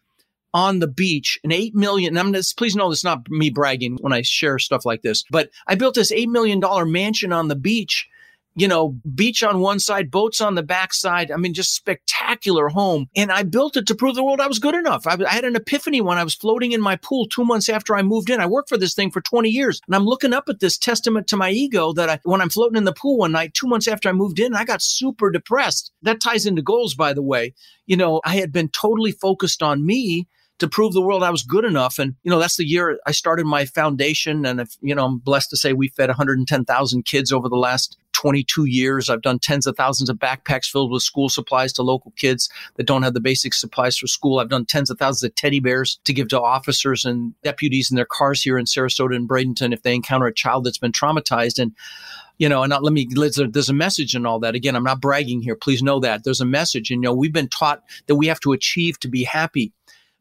[0.54, 2.18] on the beach, an eight million.
[2.18, 5.50] I'm just, please know this not me bragging when I share stuff like this, but
[5.68, 8.08] I built this eight million dollar mansion on the beach
[8.56, 11.32] you know, beach on one side, boats on the back side.
[11.32, 13.08] I mean, just spectacular home.
[13.16, 15.08] And I built it to prove the world I was good enough.
[15.08, 17.96] I, I, had an epiphany when I was floating in my pool two months after
[17.96, 18.40] I moved in.
[18.40, 19.82] I worked for this thing for 20 years.
[19.88, 22.78] And I'm looking up at this testament to my ego that I, when I'm floating
[22.78, 25.92] in the pool one night, two months after I moved in, I got super depressed.
[26.04, 27.54] That ties into goals, by the way.
[27.88, 30.28] You know, I had been totally focused on me
[30.60, 32.00] to prove the world I was good enough.
[32.00, 34.46] And, you know, that's the year I started my foundation.
[34.46, 37.98] And if, you know, I'm blessed to say we fed 110,000 kids over the last
[38.14, 39.10] 22 years.
[39.10, 42.86] I've done tens of thousands of backpacks filled with school supplies to local kids that
[42.86, 44.40] don't have the basic supplies for school.
[44.40, 47.96] I've done tens of thousands of teddy bears to give to officers and deputies in
[47.96, 51.60] their cars here in Sarasota and Bradenton if they encounter a child that's been traumatized.
[51.60, 51.74] And
[52.38, 54.56] you know, and not, let me, there's a message and all that.
[54.56, 55.56] Again, I'm not bragging here.
[55.56, 56.90] Please know that there's a message.
[56.90, 59.72] And, you know, we've been taught that we have to achieve to be happy.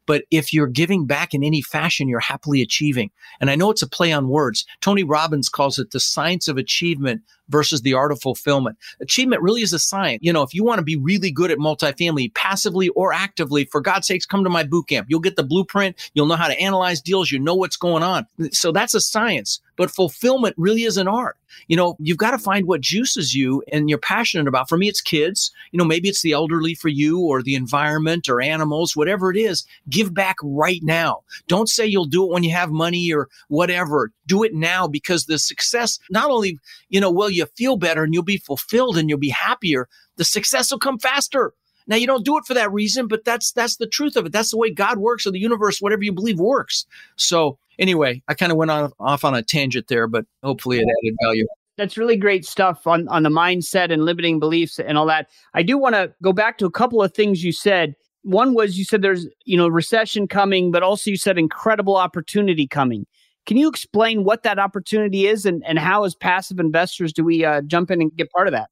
[0.06, 3.10] But if you're giving back in any fashion, you're happily achieving.
[3.40, 4.64] And I know it's a play on words.
[4.80, 8.76] Tony Robbins calls it the science of achievement versus the art of fulfillment.
[9.00, 10.20] Achievement really is a science.
[10.22, 13.80] You know, if you want to be really good at multifamily, passively or actively, for
[13.80, 15.06] God's sakes, come to my boot camp.
[15.08, 16.10] You'll get the blueprint.
[16.14, 17.30] You'll know how to analyze deals.
[17.30, 18.26] You know what's going on.
[18.50, 21.36] So that's a science but fulfillment really is an art.
[21.66, 24.68] You know, you've got to find what juices you and you're passionate about.
[24.68, 25.50] For me, it's kids.
[25.70, 29.36] You know, maybe it's the elderly for you or the environment or animals, whatever it
[29.36, 29.66] is.
[29.90, 31.22] Give back right now.
[31.48, 34.12] Don't say you'll do it when you have money or whatever.
[34.26, 38.14] Do it now because the success, not only, you know, will you feel better and
[38.14, 41.52] you'll be fulfilled and you'll be happier, the success will come faster.
[41.86, 44.32] Now you don't do it for that reason, but that's that's the truth of it.
[44.32, 46.86] That's the way God works or the universe, whatever you believe works.
[47.16, 50.82] So anyway, I kind of went off, off on a tangent there, but hopefully it
[50.82, 51.46] added value.
[51.78, 55.28] That's really great stuff on, on the mindset and limiting beliefs and all that.
[55.54, 57.94] I do want to go back to a couple of things you said.
[58.22, 62.68] One was you said there's, you know, recession coming, but also you said incredible opportunity
[62.68, 63.06] coming.
[63.46, 67.44] Can you explain what that opportunity is and, and how, as passive investors, do we
[67.44, 68.70] uh, jump in and get part of that?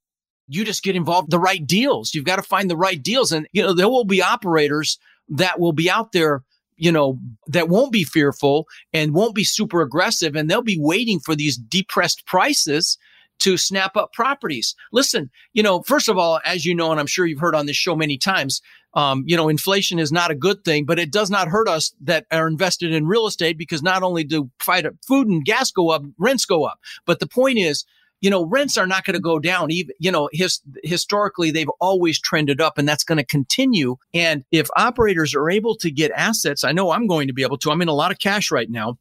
[0.49, 2.15] You just get involved the right deals.
[2.15, 3.33] You've got to find the right deals.
[3.33, 6.43] And, you know, there will be operators that will be out there
[6.81, 11.21] you know, that won't be fearful and won't be super aggressive and they'll be waiting
[11.21, 12.97] for these depressed prices
[13.41, 14.75] to snap up properties.
[14.91, 17.67] Listen, you know, first of all, as you know, and I'm sure you've heard on
[17.67, 18.63] this show many times,
[18.95, 21.95] um, you know, inflation is not a good thing, but it does not hurt us
[22.03, 26.03] that are invested in real estate because not only do food and gas go up,
[26.19, 26.81] rents go up.
[27.07, 27.85] But the point is,
[28.21, 29.71] you know, rents are not going to go down.
[29.71, 33.97] Even, you know, his, historically, they've always trended up and that's going to continue.
[34.13, 37.59] And if operators are able to get assets, I know I'm going to be able
[37.59, 37.71] to.
[37.71, 38.99] I'm in a lot of cash right now.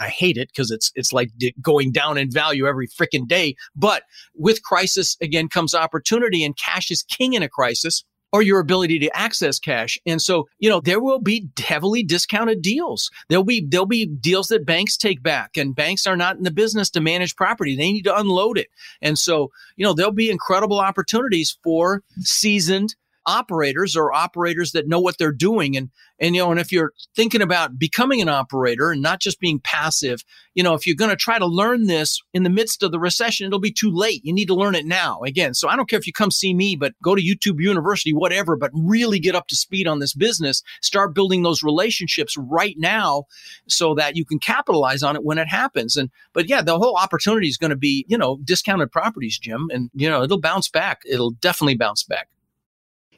[0.00, 3.54] I hate it because it's it's like going down in value every freaking day.
[3.76, 4.02] But
[4.34, 8.98] with crisis again comes opportunity, and cash is king in a crisis or your ability
[8.98, 9.96] to access cash.
[10.06, 13.08] And so, you know, there will be heavily discounted deals.
[13.28, 16.50] There'll be there'll be deals that banks take back and banks are not in the
[16.50, 17.76] business to manage property.
[17.76, 18.70] They need to unload it.
[19.00, 25.00] And so, you know, there'll be incredible opportunities for seasoned operators or operators that know
[25.00, 25.76] what they're doing.
[25.76, 29.40] And, and, you know, and if you're thinking about becoming an operator and not just
[29.40, 30.22] being passive,
[30.54, 33.00] you know, if you're going to try to learn this in the midst of the
[33.00, 34.24] recession, it'll be too late.
[34.24, 35.20] You need to learn it now.
[35.22, 38.12] Again, so I don't care if you come see me, but go to YouTube University,
[38.12, 40.62] whatever, but really get up to speed on this business.
[40.80, 43.24] Start building those relationships right now
[43.66, 45.96] so that you can capitalize on it when it happens.
[45.96, 49.68] And, but yeah, the whole opportunity is going to be, you know, discounted properties, Jim,
[49.72, 51.02] and, you know, it'll bounce back.
[51.04, 52.28] It'll definitely bounce back.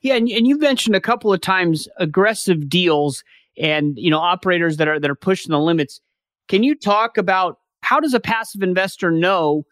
[0.06, 3.24] Yeah, and, and you've mentioned a couple of times aggressive deals
[3.58, 6.00] and you know operators that are that are pushing the limits.
[6.46, 9.66] Can you talk about how does a passive investor know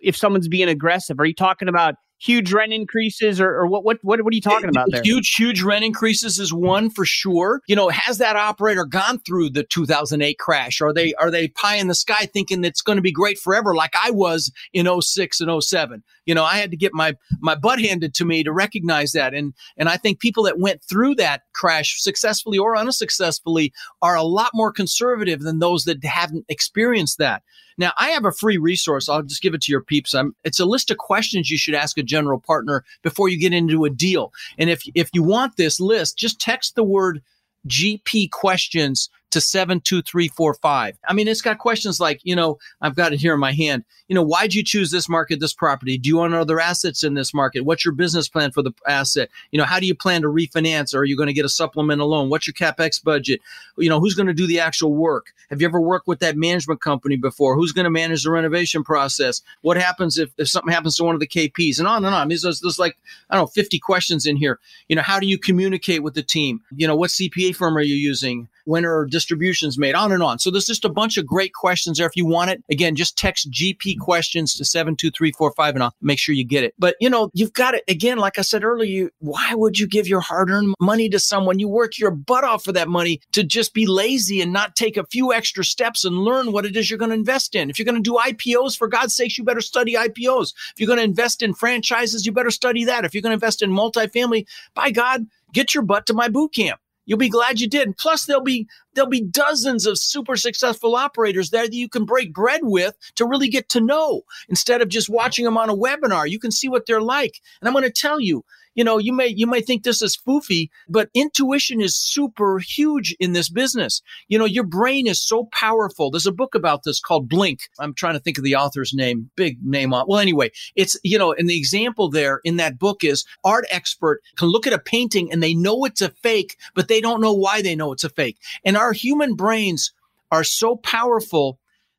[0.00, 1.20] if someone's being aggressive?
[1.20, 4.40] Are you talking about huge rent increases or, or what, what, what, what are you
[4.40, 5.02] talking about there?
[5.02, 7.60] Huge, huge rent increases is one for sure.
[7.66, 10.80] You know, has that operator gone through the 2008 crash?
[10.80, 13.74] Are they, are they pie in the sky thinking it's going to be great forever
[13.74, 16.04] like I was in 06 and 07?
[16.24, 19.34] You know, I had to get my, my butt handed to me to recognize that.
[19.34, 24.22] And, and I think people that went through that crash successfully or unsuccessfully are a
[24.22, 27.42] lot more conservative than those that haven't experienced that.
[27.78, 29.08] Now, I have a free resource.
[29.08, 30.14] I'll just give it to your peeps.
[30.14, 33.52] I'm, it's a list of questions you should ask a general partner before you get
[33.52, 34.32] into a deal.
[34.58, 37.22] And if, if you want this list, just text the word
[37.66, 40.98] GP questions to 72345.
[41.08, 43.84] I mean, it's got questions like, you know, I've got it here in my hand.
[44.08, 45.96] You know, why'd you choose this market, this property?
[45.96, 47.64] Do you own other assets in this market?
[47.64, 49.30] What's your business plan for the asset?
[49.50, 50.94] You know, how do you plan to refinance?
[50.94, 52.28] Or are you going to get a supplemental loan?
[52.28, 53.40] What's your capex budget?
[53.78, 55.32] You know, who's going to do the actual work?
[55.48, 57.56] Have you ever worked with that management company before?
[57.56, 59.40] Who's going to manage the renovation process?
[59.62, 61.78] What happens if, if something happens to one of the KPs?
[61.78, 62.20] And on and on.
[62.20, 62.96] I mean, there's, there's like,
[63.30, 64.60] I don't know, 50 questions in here.
[64.88, 66.60] You know, how do you communicate with the team?
[66.76, 68.48] You know, what CPA firm are you using?
[68.64, 69.94] When are distributions made?
[69.94, 70.38] On and on.
[70.38, 72.06] So there's just a bunch of great questions there.
[72.06, 76.34] If you want it, again, just text GP questions to 72345 and I'll make sure
[76.34, 76.74] you get it.
[76.78, 79.86] But you know, you've got it again, like I said earlier, you, why would you
[79.86, 81.58] give your hard earned money to someone?
[81.58, 84.96] You work your butt off for that money to just be lazy and not take
[84.96, 87.70] a few extra steps and learn what it is you're going to invest in.
[87.70, 90.52] If you're going to do IPOs, for God's sakes, you better study IPOs.
[90.72, 93.04] If you're going to invest in franchises, you better study that.
[93.04, 96.54] If you're going to invest in multifamily, by God, get your butt to my boot
[96.54, 96.80] camp.
[97.04, 97.96] You'll be glad you did.
[97.96, 102.32] Plus, there'll be there'll be dozens of super successful operators there that you can break
[102.32, 106.28] bread with to really get to know instead of just watching them on a webinar.
[106.28, 107.40] You can see what they're like.
[107.60, 110.16] And I'm going to tell you, you know, you may you may think this is
[110.16, 114.02] foofy, but intuition is super huge in this business.
[114.28, 116.10] You know, your brain is so powerful.
[116.10, 117.60] There's a book about this called Blink.
[117.78, 119.30] I'm trying to think of the author's name.
[119.36, 120.06] Big name on.
[120.08, 124.22] Well, anyway, it's you know, and the example there in that book is art expert
[124.36, 127.32] can look at a painting and they know it's a fake, but they don't know
[127.32, 128.38] why they know it's a fake.
[128.64, 129.92] And our human brains
[130.30, 131.58] are so powerful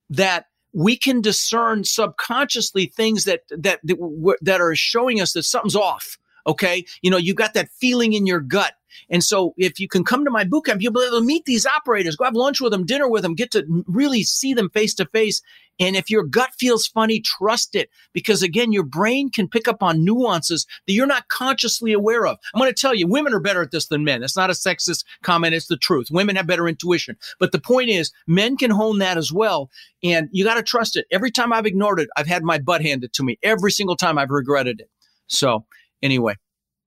[0.10, 5.76] that we can discern subconsciously things that that that, that are showing us that something's
[5.76, 6.18] off.
[6.46, 6.86] Okay.
[7.02, 8.74] You know, you got that feeling in your gut.
[9.10, 11.46] And so if you can come to my boot camp, you'll be able to meet
[11.46, 14.70] these operators, go have lunch with them, dinner with them, get to really see them
[14.70, 15.42] face to face.
[15.80, 19.82] And if your gut feels funny, trust it because again, your brain can pick up
[19.82, 22.38] on nuances that you're not consciously aware of.
[22.54, 24.22] I'm going to tell you, women are better at this than men.
[24.22, 25.56] It's not a sexist comment.
[25.56, 26.10] It's the truth.
[26.12, 27.18] Women have better intuition.
[27.40, 29.72] But the point is men can hone that as well.
[30.04, 31.08] And you got to trust it.
[31.12, 33.40] Every time I've ignored it, I've had my butt handed to me.
[33.42, 34.90] Every single time I've regretted it.
[35.28, 35.66] So
[36.04, 36.36] anyway.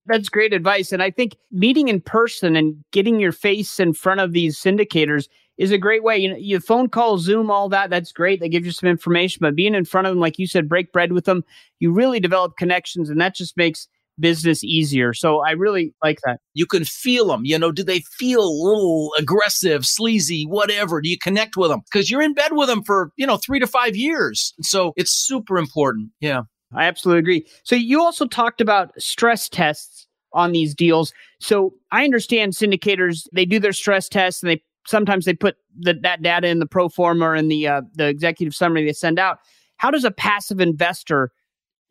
[0.06, 0.92] That's great advice.
[0.92, 5.26] And I think meeting in person and getting your face in front of these syndicators
[5.58, 6.16] is a great way.
[6.16, 7.90] You know, your phone call, Zoom, all that.
[7.90, 8.38] That's great.
[8.38, 10.92] They give you some information, but being in front of them, like you said, break
[10.92, 11.44] bread with them,
[11.80, 15.12] you really develop connections, and that just makes business easier.
[15.12, 16.40] So I really like that.
[16.54, 17.44] You can feel them.
[17.44, 21.00] You know, do they feel a little aggressive, sleazy, whatever?
[21.00, 21.80] Do you connect with them?
[21.90, 24.54] Because you're in bed with them for, you know, three to five years.
[24.62, 26.10] So it's super important.
[26.20, 26.42] Yeah.
[26.76, 27.46] I absolutely agree.
[27.64, 31.12] So you also talked about stress tests on these deals.
[31.40, 35.94] So I understand syndicators, they do their stress tests and they sometimes they put the,
[36.02, 39.38] that data in the pro forma and the uh, the executive summary they send out.
[39.78, 41.30] How does a passive investor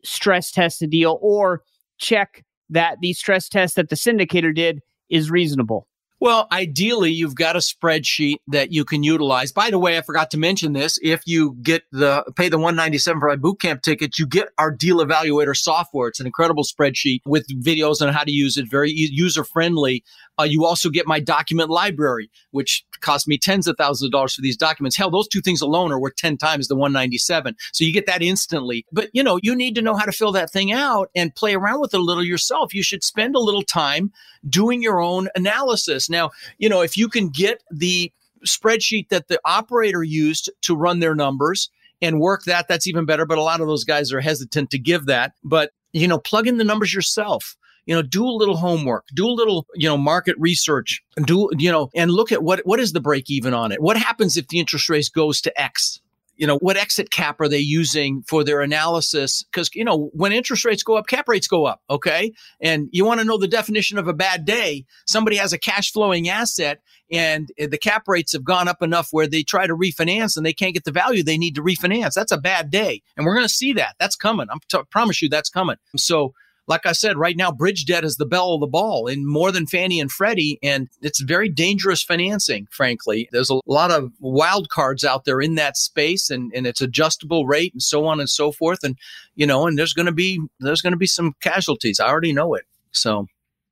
[0.04, 1.62] stress test a deal or
[1.98, 5.88] check that the stress test that the syndicator did is reasonable?
[6.18, 9.52] Well, ideally, you've got a spreadsheet that you can utilize.
[9.52, 10.98] By the way, I forgot to mention this.
[11.02, 14.98] If you get the pay the 197 for a bootcamp ticket, you get our deal
[14.98, 16.08] evaluator software.
[16.08, 20.02] It's an incredible spreadsheet with videos on how to use it, very user friendly.
[20.38, 24.34] Uh, you also get my document library, which cost me tens of thousands of dollars
[24.34, 24.96] for these documents.
[24.96, 27.56] Hell, those two things alone are worth 10 times the 197.
[27.72, 28.84] So you get that instantly.
[28.92, 31.54] But you know, you need to know how to fill that thing out and play
[31.54, 32.74] around with it a little yourself.
[32.74, 34.12] You should spend a little time
[34.48, 36.08] doing your own analysis.
[36.10, 38.12] Now, you know, if you can get the
[38.44, 41.70] spreadsheet that the operator used to run their numbers
[42.02, 43.26] and work that, that's even better.
[43.26, 45.32] But a lot of those guys are hesitant to give that.
[45.42, 49.26] But, you know, plug in the numbers yourself you know do a little homework do
[49.26, 52.92] a little you know market research do you know and look at what what is
[52.92, 53.80] the break even on it?
[53.80, 56.00] What happens if the interest rate goes to x?
[56.36, 59.42] You know what exit cap are they using for their analysis?
[59.44, 62.32] Because you know when interest rates go up cap rates go up okay?
[62.60, 64.84] And you want to know the definition of a bad day?
[65.06, 69.28] Somebody has a cash flowing asset and the cap rates have gone up enough where
[69.28, 72.14] they try to refinance and they can't get the value they need to refinance.
[72.14, 73.02] That's a bad day.
[73.16, 73.94] And we're going to see that.
[74.00, 74.48] That's coming.
[74.50, 75.76] I promise you that's coming.
[75.96, 76.34] So
[76.68, 79.52] like I said, right now, bridge debt is the belle of the ball in more
[79.52, 80.58] than Fannie and Freddie.
[80.62, 83.28] And it's very dangerous financing, frankly.
[83.32, 87.46] There's a lot of wild cards out there in that space and, and it's adjustable
[87.46, 88.82] rate and so on and so forth.
[88.82, 88.96] And,
[89.34, 92.00] you know, and there's going to be, there's going to be some casualties.
[92.00, 92.64] I already know it.
[92.92, 93.26] So.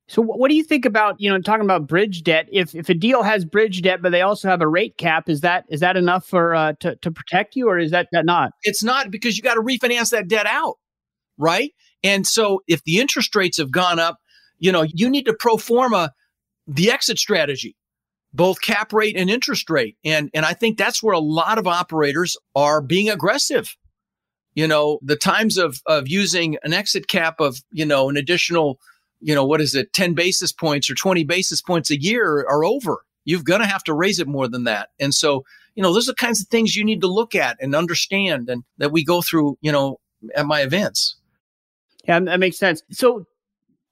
[0.07, 2.47] So what do you think about, you know, talking about bridge debt?
[2.51, 5.41] If if a deal has bridge debt, but they also have a rate cap, is
[5.41, 8.51] that is that enough for uh, to to protect you, or is that, that not?
[8.61, 10.75] It's not because you got to refinance that debt out,
[11.39, 11.71] right?
[12.03, 14.19] And so if the interest rates have gone up,
[14.59, 16.13] you know, you need to pro forma
[16.67, 17.75] the exit strategy,
[18.33, 19.97] both cap rate and interest rate.
[20.03, 23.75] And, and I think that's where a lot of operators are being aggressive.
[24.53, 28.79] You know, the times of, of using an exit cap of, you know, an additional,
[29.19, 32.63] you know, what is it, 10 basis points or 20 basis points a year are
[32.63, 33.03] over.
[33.25, 34.89] You're going to have to raise it more than that.
[34.99, 35.43] And so,
[35.75, 38.49] you know, those are the kinds of things you need to look at and understand
[38.49, 39.99] and that we go through, you know,
[40.35, 41.17] at my events.
[42.07, 42.81] Yeah, that makes sense.
[42.91, 43.25] So,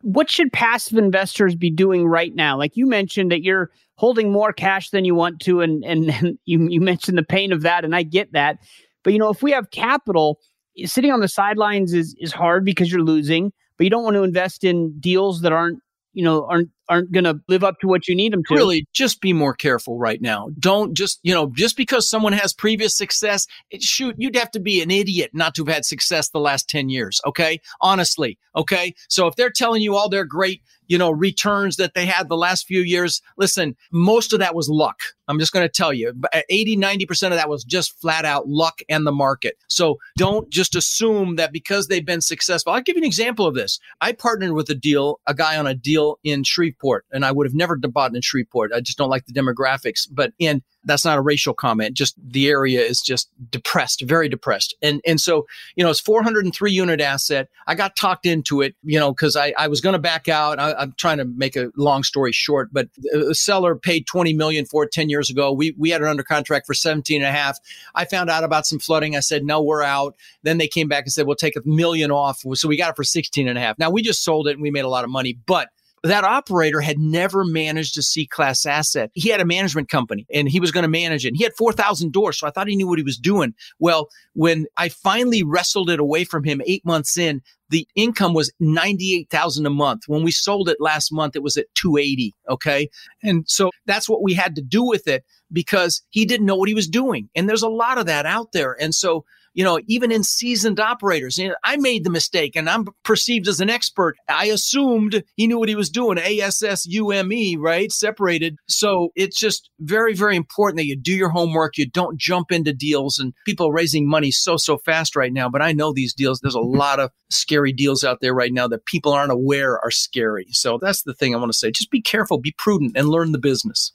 [0.02, 2.58] what should passive investors be doing right now?
[2.58, 6.68] Like you mentioned that you're holding more cash than you want to, and and, you
[6.70, 8.60] you mentioned the pain of that, and I get that.
[9.04, 10.40] But you know, if we have capital,
[10.78, 13.52] eh, sitting on the sidelines is is hard because you're losing.
[13.78, 15.80] But you don't want to invest in deals that aren't
[16.14, 18.56] you know aren't aren't going to live up to what you need them to.
[18.56, 20.50] Really, just be more careful right now.
[20.60, 24.60] Don't just, you know, just because someone has previous success, it, shoot, you'd have to
[24.60, 27.22] be an idiot not to have had success the last 10 years.
[27.26, 27.60] Okay.
[27.82, 28.38] Honestly.
[28.56, 28.94] Okay.
[29.10, 32.38] So if they're telling you all their great, you know, returns that they had the
[32.38, 35.00] last few years, listen, most of that was luck.
[35.30, 38.50] I'm just going to tell you uh, 80, 90% of that was just flat out
[38.50, 39.56] luck and the market.
[39.70, 42.74] So don't just assume that because they've been successful.
[42.74, 43.80] I'll give you an example of this.
[44.02, 47.32] I partnered with a deal, a guy on a deal in Shreveport Shreveport, and I
[47.32, 48.72] would have never bought in Shreveport.
[48.74, 50.08] I just don't like the demographics.
[50.10, 51.96] But and that's not a racial comment.
[51.96, 54.76] Just the area is just depressed, very depressed.
[54.82, 57.50] And and so you know it's 403 unit asset.
[57.68, 60.60] I got talked into it, you know, because I I was going to back out.
[60.60, 64.66] I, am trying to make a long story short, but the seller paid 20 million
[64.66, 65.52] for it 10 years ago.
[65.52, 67.60] We we had it under contract for 17 and a half.
[67.96, 69.16] I found out about some flooding.
[69.16, 70.16] I said no, we're out.
[70.44, 72.44] Then they came back and said we'll take a million off.
[72.54, 73.80] So we got it for 16 and a half.
[73.80, 75.70] Now we just sold it and we made a lot of money, but
[76.04, 79.10] that operator had never managed a C class asset.
[79.14, 81.36] He had a management company and he was going to manage it.
[81.36, 82.38] He had 4,000 doors.
[82.38, 83.54] So I thought he knew what he was doing.
[83.80, 88.52] Well, when I finally wrestled it away from him eight months in, the income was
[88.60, 90.04] 98,000 a month.
[90.08, 92.34] When we sold it last month, it was at 280.
[92.50, 92.90] Okay.
[93.24, 96.68] And so that's what we had to do with it because he didn't know what
[96.70, 97.30] he was doing.
[97.34, 98.76] And there's a lot of that out there.
[98.80, 99.24] And so
[99.54, 101.40] you know, even in seasoned operators.
[101.64, 104.16] I made the mistake and I'm perceived as an expert.
[104.28, 106.18] I assumed he knew what he was doing.
[106.18, 107.92] ASSUME, right?
[107.92, 108.58] Separated.
[108.68, 111.78] So it's just very, very important that you do your homework.
[111.78, 115.50] You don't jump into deals and people raising money so, so fast right now.
[115.50, 118.68] But I know these deals, there's a lot of scary deals out there right now
[118.68, 120.48] that people aren't aware are scary.
[120.52, 121.72] So that's the thing I want to say.
[121.72, 123.94] Just be careful, be prudent, and learn the business.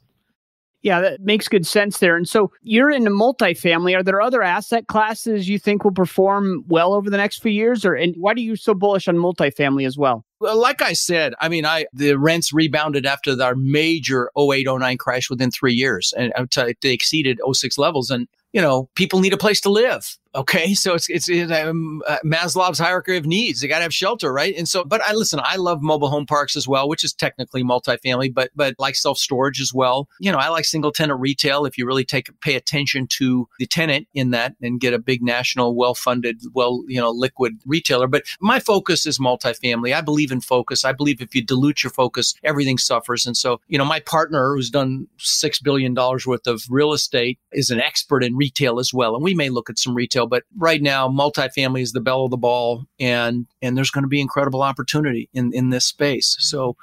[0.88, 2.16] Yeah, that makes good sense there.
[2.16, 3.94] And so you're in a multifamily.
[3.94, 7.84] Are there other asset classes you think will perform well over the next few years?
[7.84, 10.24] Or and why are you so bullish on multifamily as well?
[10.40, 14.96] Well, like I said, I mean, I the rents rebounded after our major 08, 09
[14.96, 18.08] crash within three years, and uh, they exceeded 06 levels.
[18.08, 20.18] And you know, people need a place to live.
[20.34, 23.60] Okay, so it's it's, um, uh, Maslow's hierarchy of needs.
[23.60, 24.54] They got to have shelter, right?
[24.56, 25.40] And so, but I listen.
[25.42, 29.18] I love mobile home parks as well, which is technically multifamily, but but like self
[29.18, 30.08] storage as well.
[30.20, 31.64] You know, I like single tenant retail.
[31.64, 35.22] If you really take pay attention to the tenant in that and get a big
[35.22, 38.06] national, well funded, well you know liquid retailer.
[38.06, 39.94] But my focus is multifamily.
[39.94, 40.84] I believe in focus.
[40.84, 43.26] I believe if you dilute your focus, everything suffers.
[43.26, 47.38] And so, you know, my partner who's done six billion dollars worth of real estate
[47.52, 48.47] is an expert in retail
[48.78, 49.14] as well.
[49.14, 52.30] And we may look at some retail but right now, multifamily is the belle of
[52.30, 56.36] the ball, and and there's going to be incredible opportunity in in this space.
[56.38, 56.76] So,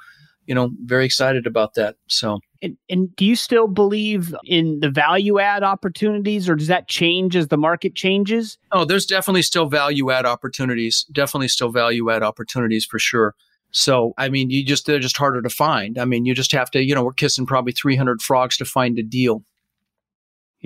[0.46, 1.96] you know, very excited about that.
[2.08, 2.40] So.
[2.62, 7.36] And, and, do you still believe in the value add opportunities, or does that change
[7.36, 8.56] as the market changes?
[8.72, 11.04] Oh, there's definitely still value add opportunities.
[11.12, 13.34] Definitely still value add opportunities for sure.
[13.72, 15.98] So, I mean, you just they're just harder to find.
[15.98, 18.98] I mean, you just have to, you know, we're kissing probably 300 frogs to find
[18.98, 19.44] a deal.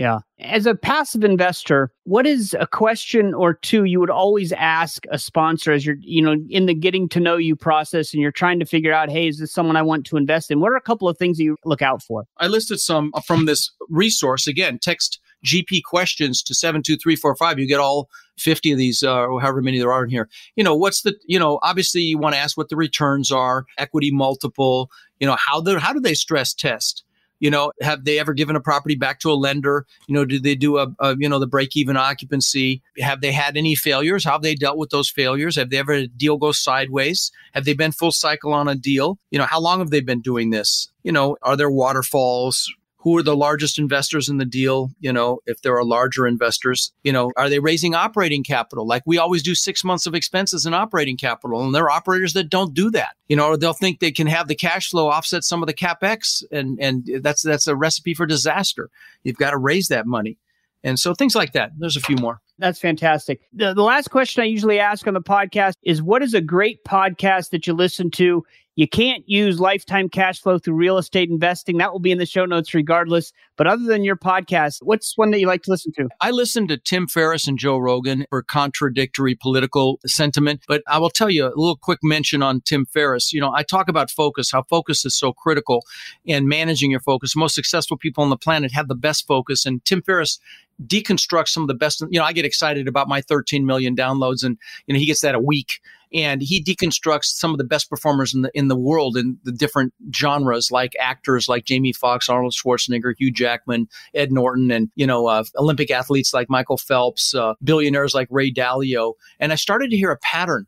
[0.00, 0.20] Yeah.
[0.38, 5.18] As a passive investor, what is a question or two you would always ask a
[5.18, 8.58] sponsor as you're, you know, in the getting to know you process and you're trying
[8.60, 10.58] to figure out, hey, is this someone I want to invest in?
[10.58, 12.24] What are a couple of things that you look out for?
[12.38, 14.46] I listed some from this resource.
[14.46, 17.58] Again, text GP questions to 72345.
[17.58, 20.30] You get all 50 of these, uh, or however many there are in here.
[20.56, 23.66] You know, what's the, you know, obviously you want to ask what the returns are,
[23.76, 27.04] equity multiple, you know, how, the, how do they stress test?
[27.40, 29.86] You know, have they ever given a property back to a lender?
[30.06, 32.82] You know, did they do a, a you know the break even occupancy?
[32.98, 34.24] Have they had any failures?
[34.24, 35.56] How have they dealt with those failures?
[35.56, 37.32] Have they ever a deal go sideways?
[37.52, 39.18] Have they been full cycle on a deal?
[39.30, 40.90] You know, how long have they been doing this?
[41.02, 42.70] You know, are there waterfalls?
[43.00, 46.92] Who are the largest investors in the deal you know if there are larger investors
[47.02, 48.86] you know are they raising operating capital?
[48.86, 52.32] Like we always do six months of expenses in operating capital and there are operators
[52.34, 53.16] that don't do that.
[53.28, 56.42] You know they'll think they can have the cash flow offset some of the capex
[56.50, 58.90] and and that's that's a recipe for disaster.
[59.22, 60.38] You've got to raise that money.
[60.82, 61.72] And so things like that.
[61.78, 63.40] There's a few more that's fantastic.
[63.52, 66.84] The, the last question I usually ask on the podcast is what is a great
[66.84, 68.44] podcast that you listen to
[68.80, 71.76] you can't use lifetime cash flow through real estate investing.
[71.76, 73.30] That will be in the show notes regardless.
[73.58, 76.08] But other than your podcast, what's one that you like to listen to?
[76.22, 80.62] I listen to Tim Ferriss and Joe Rogan for contradictory political sentiment.
[80.66, 83.34] But I will tell you a little quick mention on Tim Ferriss.
[83.34, 85.84] You know, I talk about focus, how focus is so critical
[86.24, 87.36] in managing your focus.
[87.36, 89.66] Most successful people on the planet have the best focus.
[89.66, 90.38] And Tim Ferriss
[90.86, 92.00] deconstructs some of the best.
[92.08, 95.20] You know, I get excited about my 13 million downloads, and you know he gets
[95.20, 95.80] that a week,
[96.12, 99.52] and he deconstructs some of the best performers in the in the world in the
[99.52, 105.06] different genres, like actors like Jamie Foxx, Arnold Schwarzenegger, Hugh Jackman, Ed Norton, and you
[105.06, 109.90] know uh, Olympic athletes like Michael Phelps, uh, billionaires like Ray Dalio, and I started
[109.90, 110.66] to hear a pattern.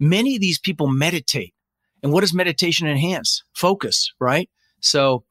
[0.00, 1.54] Many of these people meditate,
[2.02, 3.42] and what does meditation enhance?
[3.52, 4.48] Focus, right?
[4.80, 5.24] So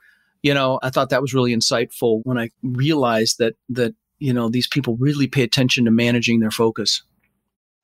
[0.43, 4.49] you know, I thought that was really insightful when I realized that that you know,
[4.49, 7.03] these people really pay attention to managing their focus.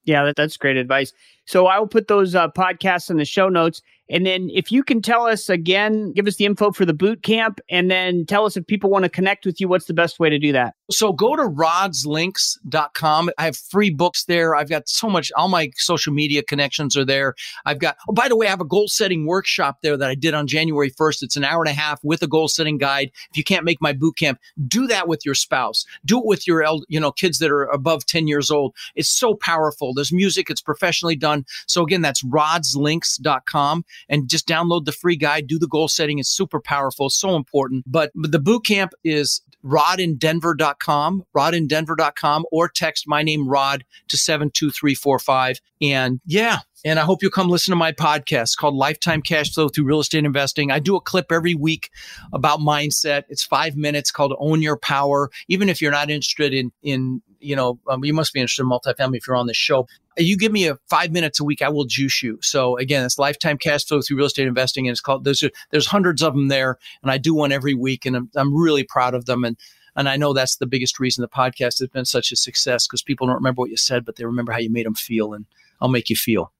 [0.05, 1.13] Yeah, that, that's great advice.
[1.45, 3.81] So I will put those uh, podcasts in the show notes.
[4.09, 7.23] And then if you can tell us again, give us the info for the boot
[7.23, 10.19] camp and then tell us if people want to connect with you, what's the best
[10.19, 10.75] way to do that?
[10.91, 13.29] So go to rodslinks.com.
[13.37, 14.55] I have free books there.
[14.55, 17.33] I've got so much, all my social media connections are there.
[17.65, 20.15] I've got, oh, by the way, I have a goal setting workshop there that I
[20.15, 21.23] did on January 1st.
[21.23, 23.09] It's an hour and a half with a goal setting guide.
[23.31, 25.85] If you can't make my boot camp, do that with your spouse.
[26.03, 28.75] Do it with your, you know, kids that are above 10 years old.
[28.95, 29.93] It's so powerful.
[29.93, 30.49] There's music.
[30.49, 31.45] It's professionally done.
[31.67, 36.19] So again, that's rodslinks.com and just download the free guide, do the goal setting.
[36.19, 37.83] It's super powerful, so important.
[37.87, 45.61] But the boot camp is rodindenver.com, rodindenver.com, or text my name Rod to 72345.
[45.81, 49.69] And yeah, And I hope you'll come listen to my podcast called Lifetime Cash Flow
[49.69, 50.69] Through Real Estate Investing.
[50.71, 51.89] I do a clip every week
[52.33, 53.23] about mindset.
[53.29, 55.29] It's five minutes called Own Your Power.
[55.47, 58.69] Even if you're not interested in, in you know, um, you must be interested in
[58.69, 59.87] multifamily if you're on this show.
[60.17, 62.39] You give me a five minutes a week, I will juice you.
[62.41, 65.23] So again, it's lifetime cash flow through real estate investing, and it's called.
[65.23, 68.55] There's there's hundreds of them there, and I do one every week, and I'm I'm
[68.55, 69.43] really proud of them.
[69.43, 69.57] And
[69.95, 73.03] and I know that's the biggest reason the podcast has been such a success because
[73.03, 75.45] people don't remember what you said, but they remember how you made them feel, and
[75.81, 76.51] I'll make you feel.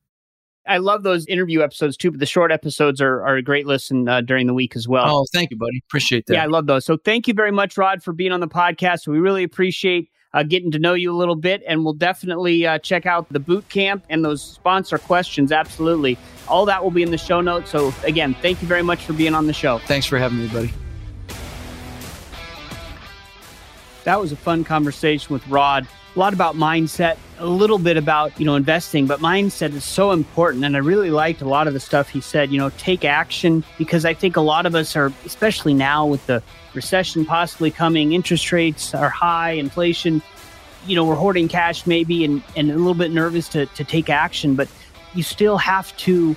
[0.66, 4.08] I love those interview episodes too, but the short episodes are, are a great listen
[4.08, 5.06] uh, during the week as well.
[5.08, 5.82] Oh, thank you, buddy.
[5.90, 6.36] Appreciate that.
[6.36, 6.86] Yeah, I love those.
[6.86, 9.08] So thank you very much, Rod, for being on the podcast.
[9.08, 12.80] We really appreciate uh, getting to know you a little bit, and we'll definitely uh,
[12.80, 15.52] check out the boot camp and those sponsor questions.
[15.52, 16.18] Absolutely.
[16.48, 17.72] All that will be in the show notes.
[17.72, 19.80] So, again, thank you very much for being on the show.
[19.80, 20.74] Thanks for having me, buddy.
[24.04, 25.88] That was a fun conversation with Rod.
[26.16, 30.12] A lot about mindset, a little bit about, you know, investing, but mindset is so
[30.12, 30.64] important.
[30.64, 33.64] And I really liked a lot of the stuff he said, you know, take action
[33.80, 36.44] because I think a lot of us are, especially now with the
[36.76, 40.22] recession possibly coming, interest rates are high, inflation,
[40.86, 44.10] you know, we're hoarding cash maybe and, and a little bit nervous to, to take
[44.10, 44.68] action, but
[45.16, 46.36] you still have to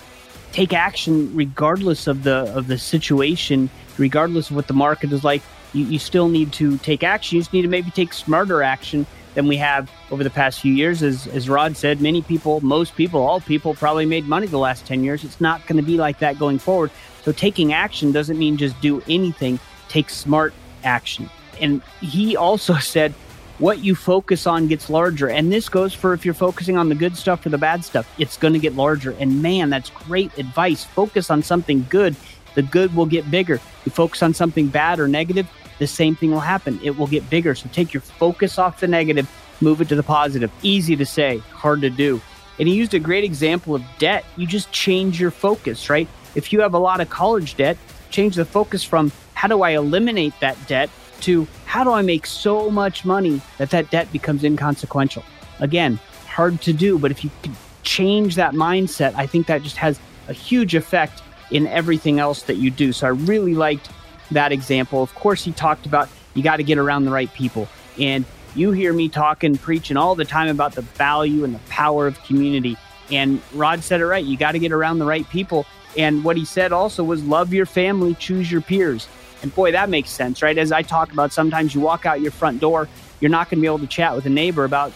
[0.52, 3.68] take action regardless of the of the situation,
[3.98, 5.42] regardless of what the market is like.
[5.72, 7.36] You, you still need to take action.
[7.36, 9.06] You just need to maybe take smarter action
[9.36, 11.02] than we have over the past few years.
[11.02, 14.86] As, as Rod said, many people, most people, all people probably made money the last
[14.86, 15.22] 10 years.
[15.22, 16.90] It's not going to be like that going forward.
[17.22, 21.28] So taking action doesn't mean just do anything, take smart action.
[21.60, 23.12] And he also said,
[23.58, 25.28] what you focus on gets larger.
[25.28, 28.10] And this goes for if you're focusing on the good stuff or the bad stuff,
[28.18, 29.12] it's going to get larger.
[29.12, 30.84] And man, that's great advice.
[30.84, 32.16] Focus on something good,
[32.54, 33.60] the good will get bigger.
[33.84, 35.46] You focus on something bad or negative,
[35.78, 36.80] the same thing will happen.
[36.82, 37.54] It will get bigger.
[37.54, 40.50] So take your focus off the negative, move it to the positive.
[40.62, 42.20] Easy to say, hard to do.
[42.58, 44.24] And he used a great example of debt.
[44.36, 46.08] You just change your focus, right?
[46.34, 47.76] If you have a lot of college debt,
[48.10, 50.88] change the focus from how do I eliminate that debt
[51.22, 55.24] to how do I make so much money that that debt becomes inconsequential.
[55.60, 59.76] Again, hard to do, but if you can change that mindset, I think that just
[59.76, 59.98] has
[60.28, 62.92] a huge effect in everything else that you do.
[62.92, 63.90] So I really liked
[64.30, 65.02] that example.
[65.02, 67.68] Of course, he talked about you got to get around the right people.
[67.98, 68.24] And
[68.54, 72.22] you hear me talking, preaching all the time about the value and the power of
[72.24, 72.76] community.
[73.10, 74.24] And Rod said it right.
[74.24, 75.66] You got to get around the right people.
[75.96, 79.08] And what he said also was love your family, choose your peers.
[79.42, 80.56] And boy, that makes sense, right?
[80.56, 82.88] As I talk about, sometimes you walk out your front door,
[83.20, 84.92] you're not going to be able to chat with a neighbor about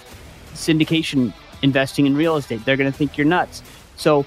[0.55, 2.64] syndication investing in real estate.
[2.64, 3.62] They're going to think you're nuts.
[3.97, 4.24] So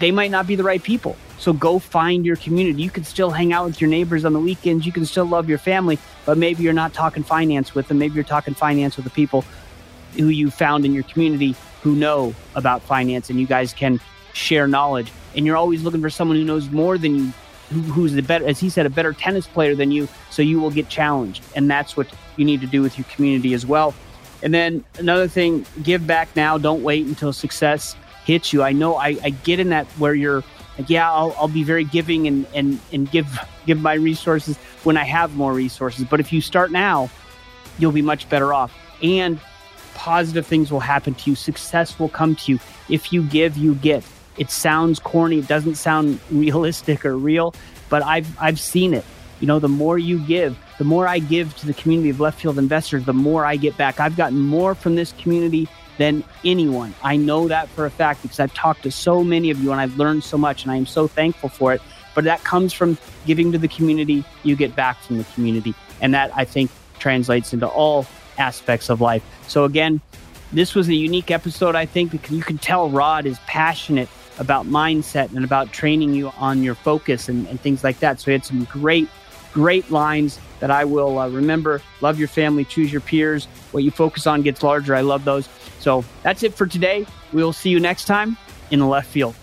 [0.00, 1.16] they might not be the right people.
[1.38, 2.82] So go find your community.
[2.82, 4.84] You can still hang out with your neighbors on the weekends.
[4.84, 7.98] You can still love your family, but maybe you're not talking finance with them.
[7.98, 9.44] Maybe you're talking finance with the people
[10.16, 14.00] who you found in your community who know about finance and you guys can
[14.32, 15.12] share knowledge.
[15.36, 17.32] And you're always looking for someone who knows more than you,
[17.70, 20.08] who, who's the better, as he said, a better tennis player than you.
[20.30, 21.44] So you will get challenged.
[21.54, 23.94] And that's what you need to do with your community as well.
[24.42, 26.58] And then another thing, give back now.
[26.58, 27.94] Don't wait until success
[28.28, 28.62] hits you.
[28.62, 30.44] I know I, I get in that where you're
[30.78, 33.26] like, yeah, I'll, I'll be very giving and, and, and give,
[33.64, 36.04] give my resources when I have more resources.
[36.04, 37.08] But if you start now,
[37.78, 38.70] you'll be much better off.
[39.02, 39.40] And
[39.94, 41.36] positive things will happen to you.
[41.36, 42.58] Success will come to you.
[42.90, 44.04] If you give, you get.
[44.36, 45.38] It sounds corny.
[45.38, 47.54] It doesn't sound realistic or real,
[47.88, 49.06] but I've, I've seen it.
[49.40, 52.42] You know, the more you give, the more I give to the community of left
[52.42, 54.00] field investors, the more I get back.
[54.00, 55.66] I've gotten more from this community
[55.98, 56.94] than anyone.
[57.02, 59.80] I know that for a fact because I've talked to so many of you and
[59.80, 61.82] I've learned so much and I am so thankful for it.
[62.14, 62.96] But that comes from
[63.26, 65.74] giving to the community, you get back from the community.
[66.00, 68.06] And that I think translates into all
[68.38, 69.22] aspects of life.
[69.48, 70.00] So again,
[70.52, 74.66] this was a unique episode, I think, because you can tell Rod is passionate about
[74.66, 78.20] mindset and about training you on your focus and, and things like that.
[78.20, 79.08] So he had some great,
[79.52, 81.82] great lines that I will uh, remember.
[82.00, 83.46] Love your family, choose your peers.
[83.72, 84.94] What you focus on gets larger.
[84.94, 85.48] I love those.
[85.78, 87.06] So that's it for today.
[87.32, 88.36] We will see you next time
[88.70, 89.34] in the left field.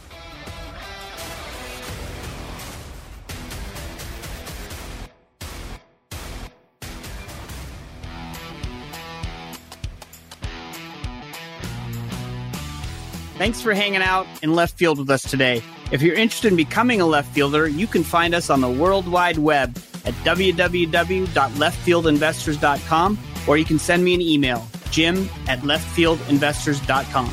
[13.38, 15.62] Thanks for hanging out in left field with us today.
[15.92, 19.08] If you're interested in becoming a left fielder, you can find us on the World
[19.08, 27.30] Wide Web at www.leftfieldinvestors.com or you can send me an email jim at leftfieldinvestors.com.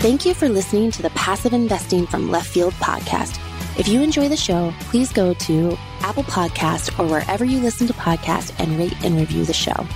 [0.00, 3.38] Thank you for listening to the Passive Investing from Left Field podcast.
[3.78, 7.92] If you enjoy the show, please go to Apple Podcast or wherever you listen to
[7.92, 9.86] podcasts and rate and review the show.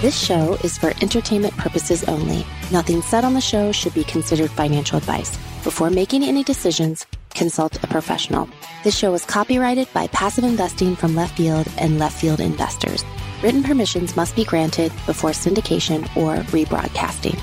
[0.00, 2.46] This show is for entertainment purposes only.
[2.72, 5.36] Nothing said on the show should be considered financial advice.
[5.64, 8.48] Before making any decisions, consult a professional.
[8.84, 13.04] This show is copyrighted by Passive Investing from Left Field and Left Field Investors.
[13.42, 17.40] Written permissions must be granted before syndication or rebroadcasting.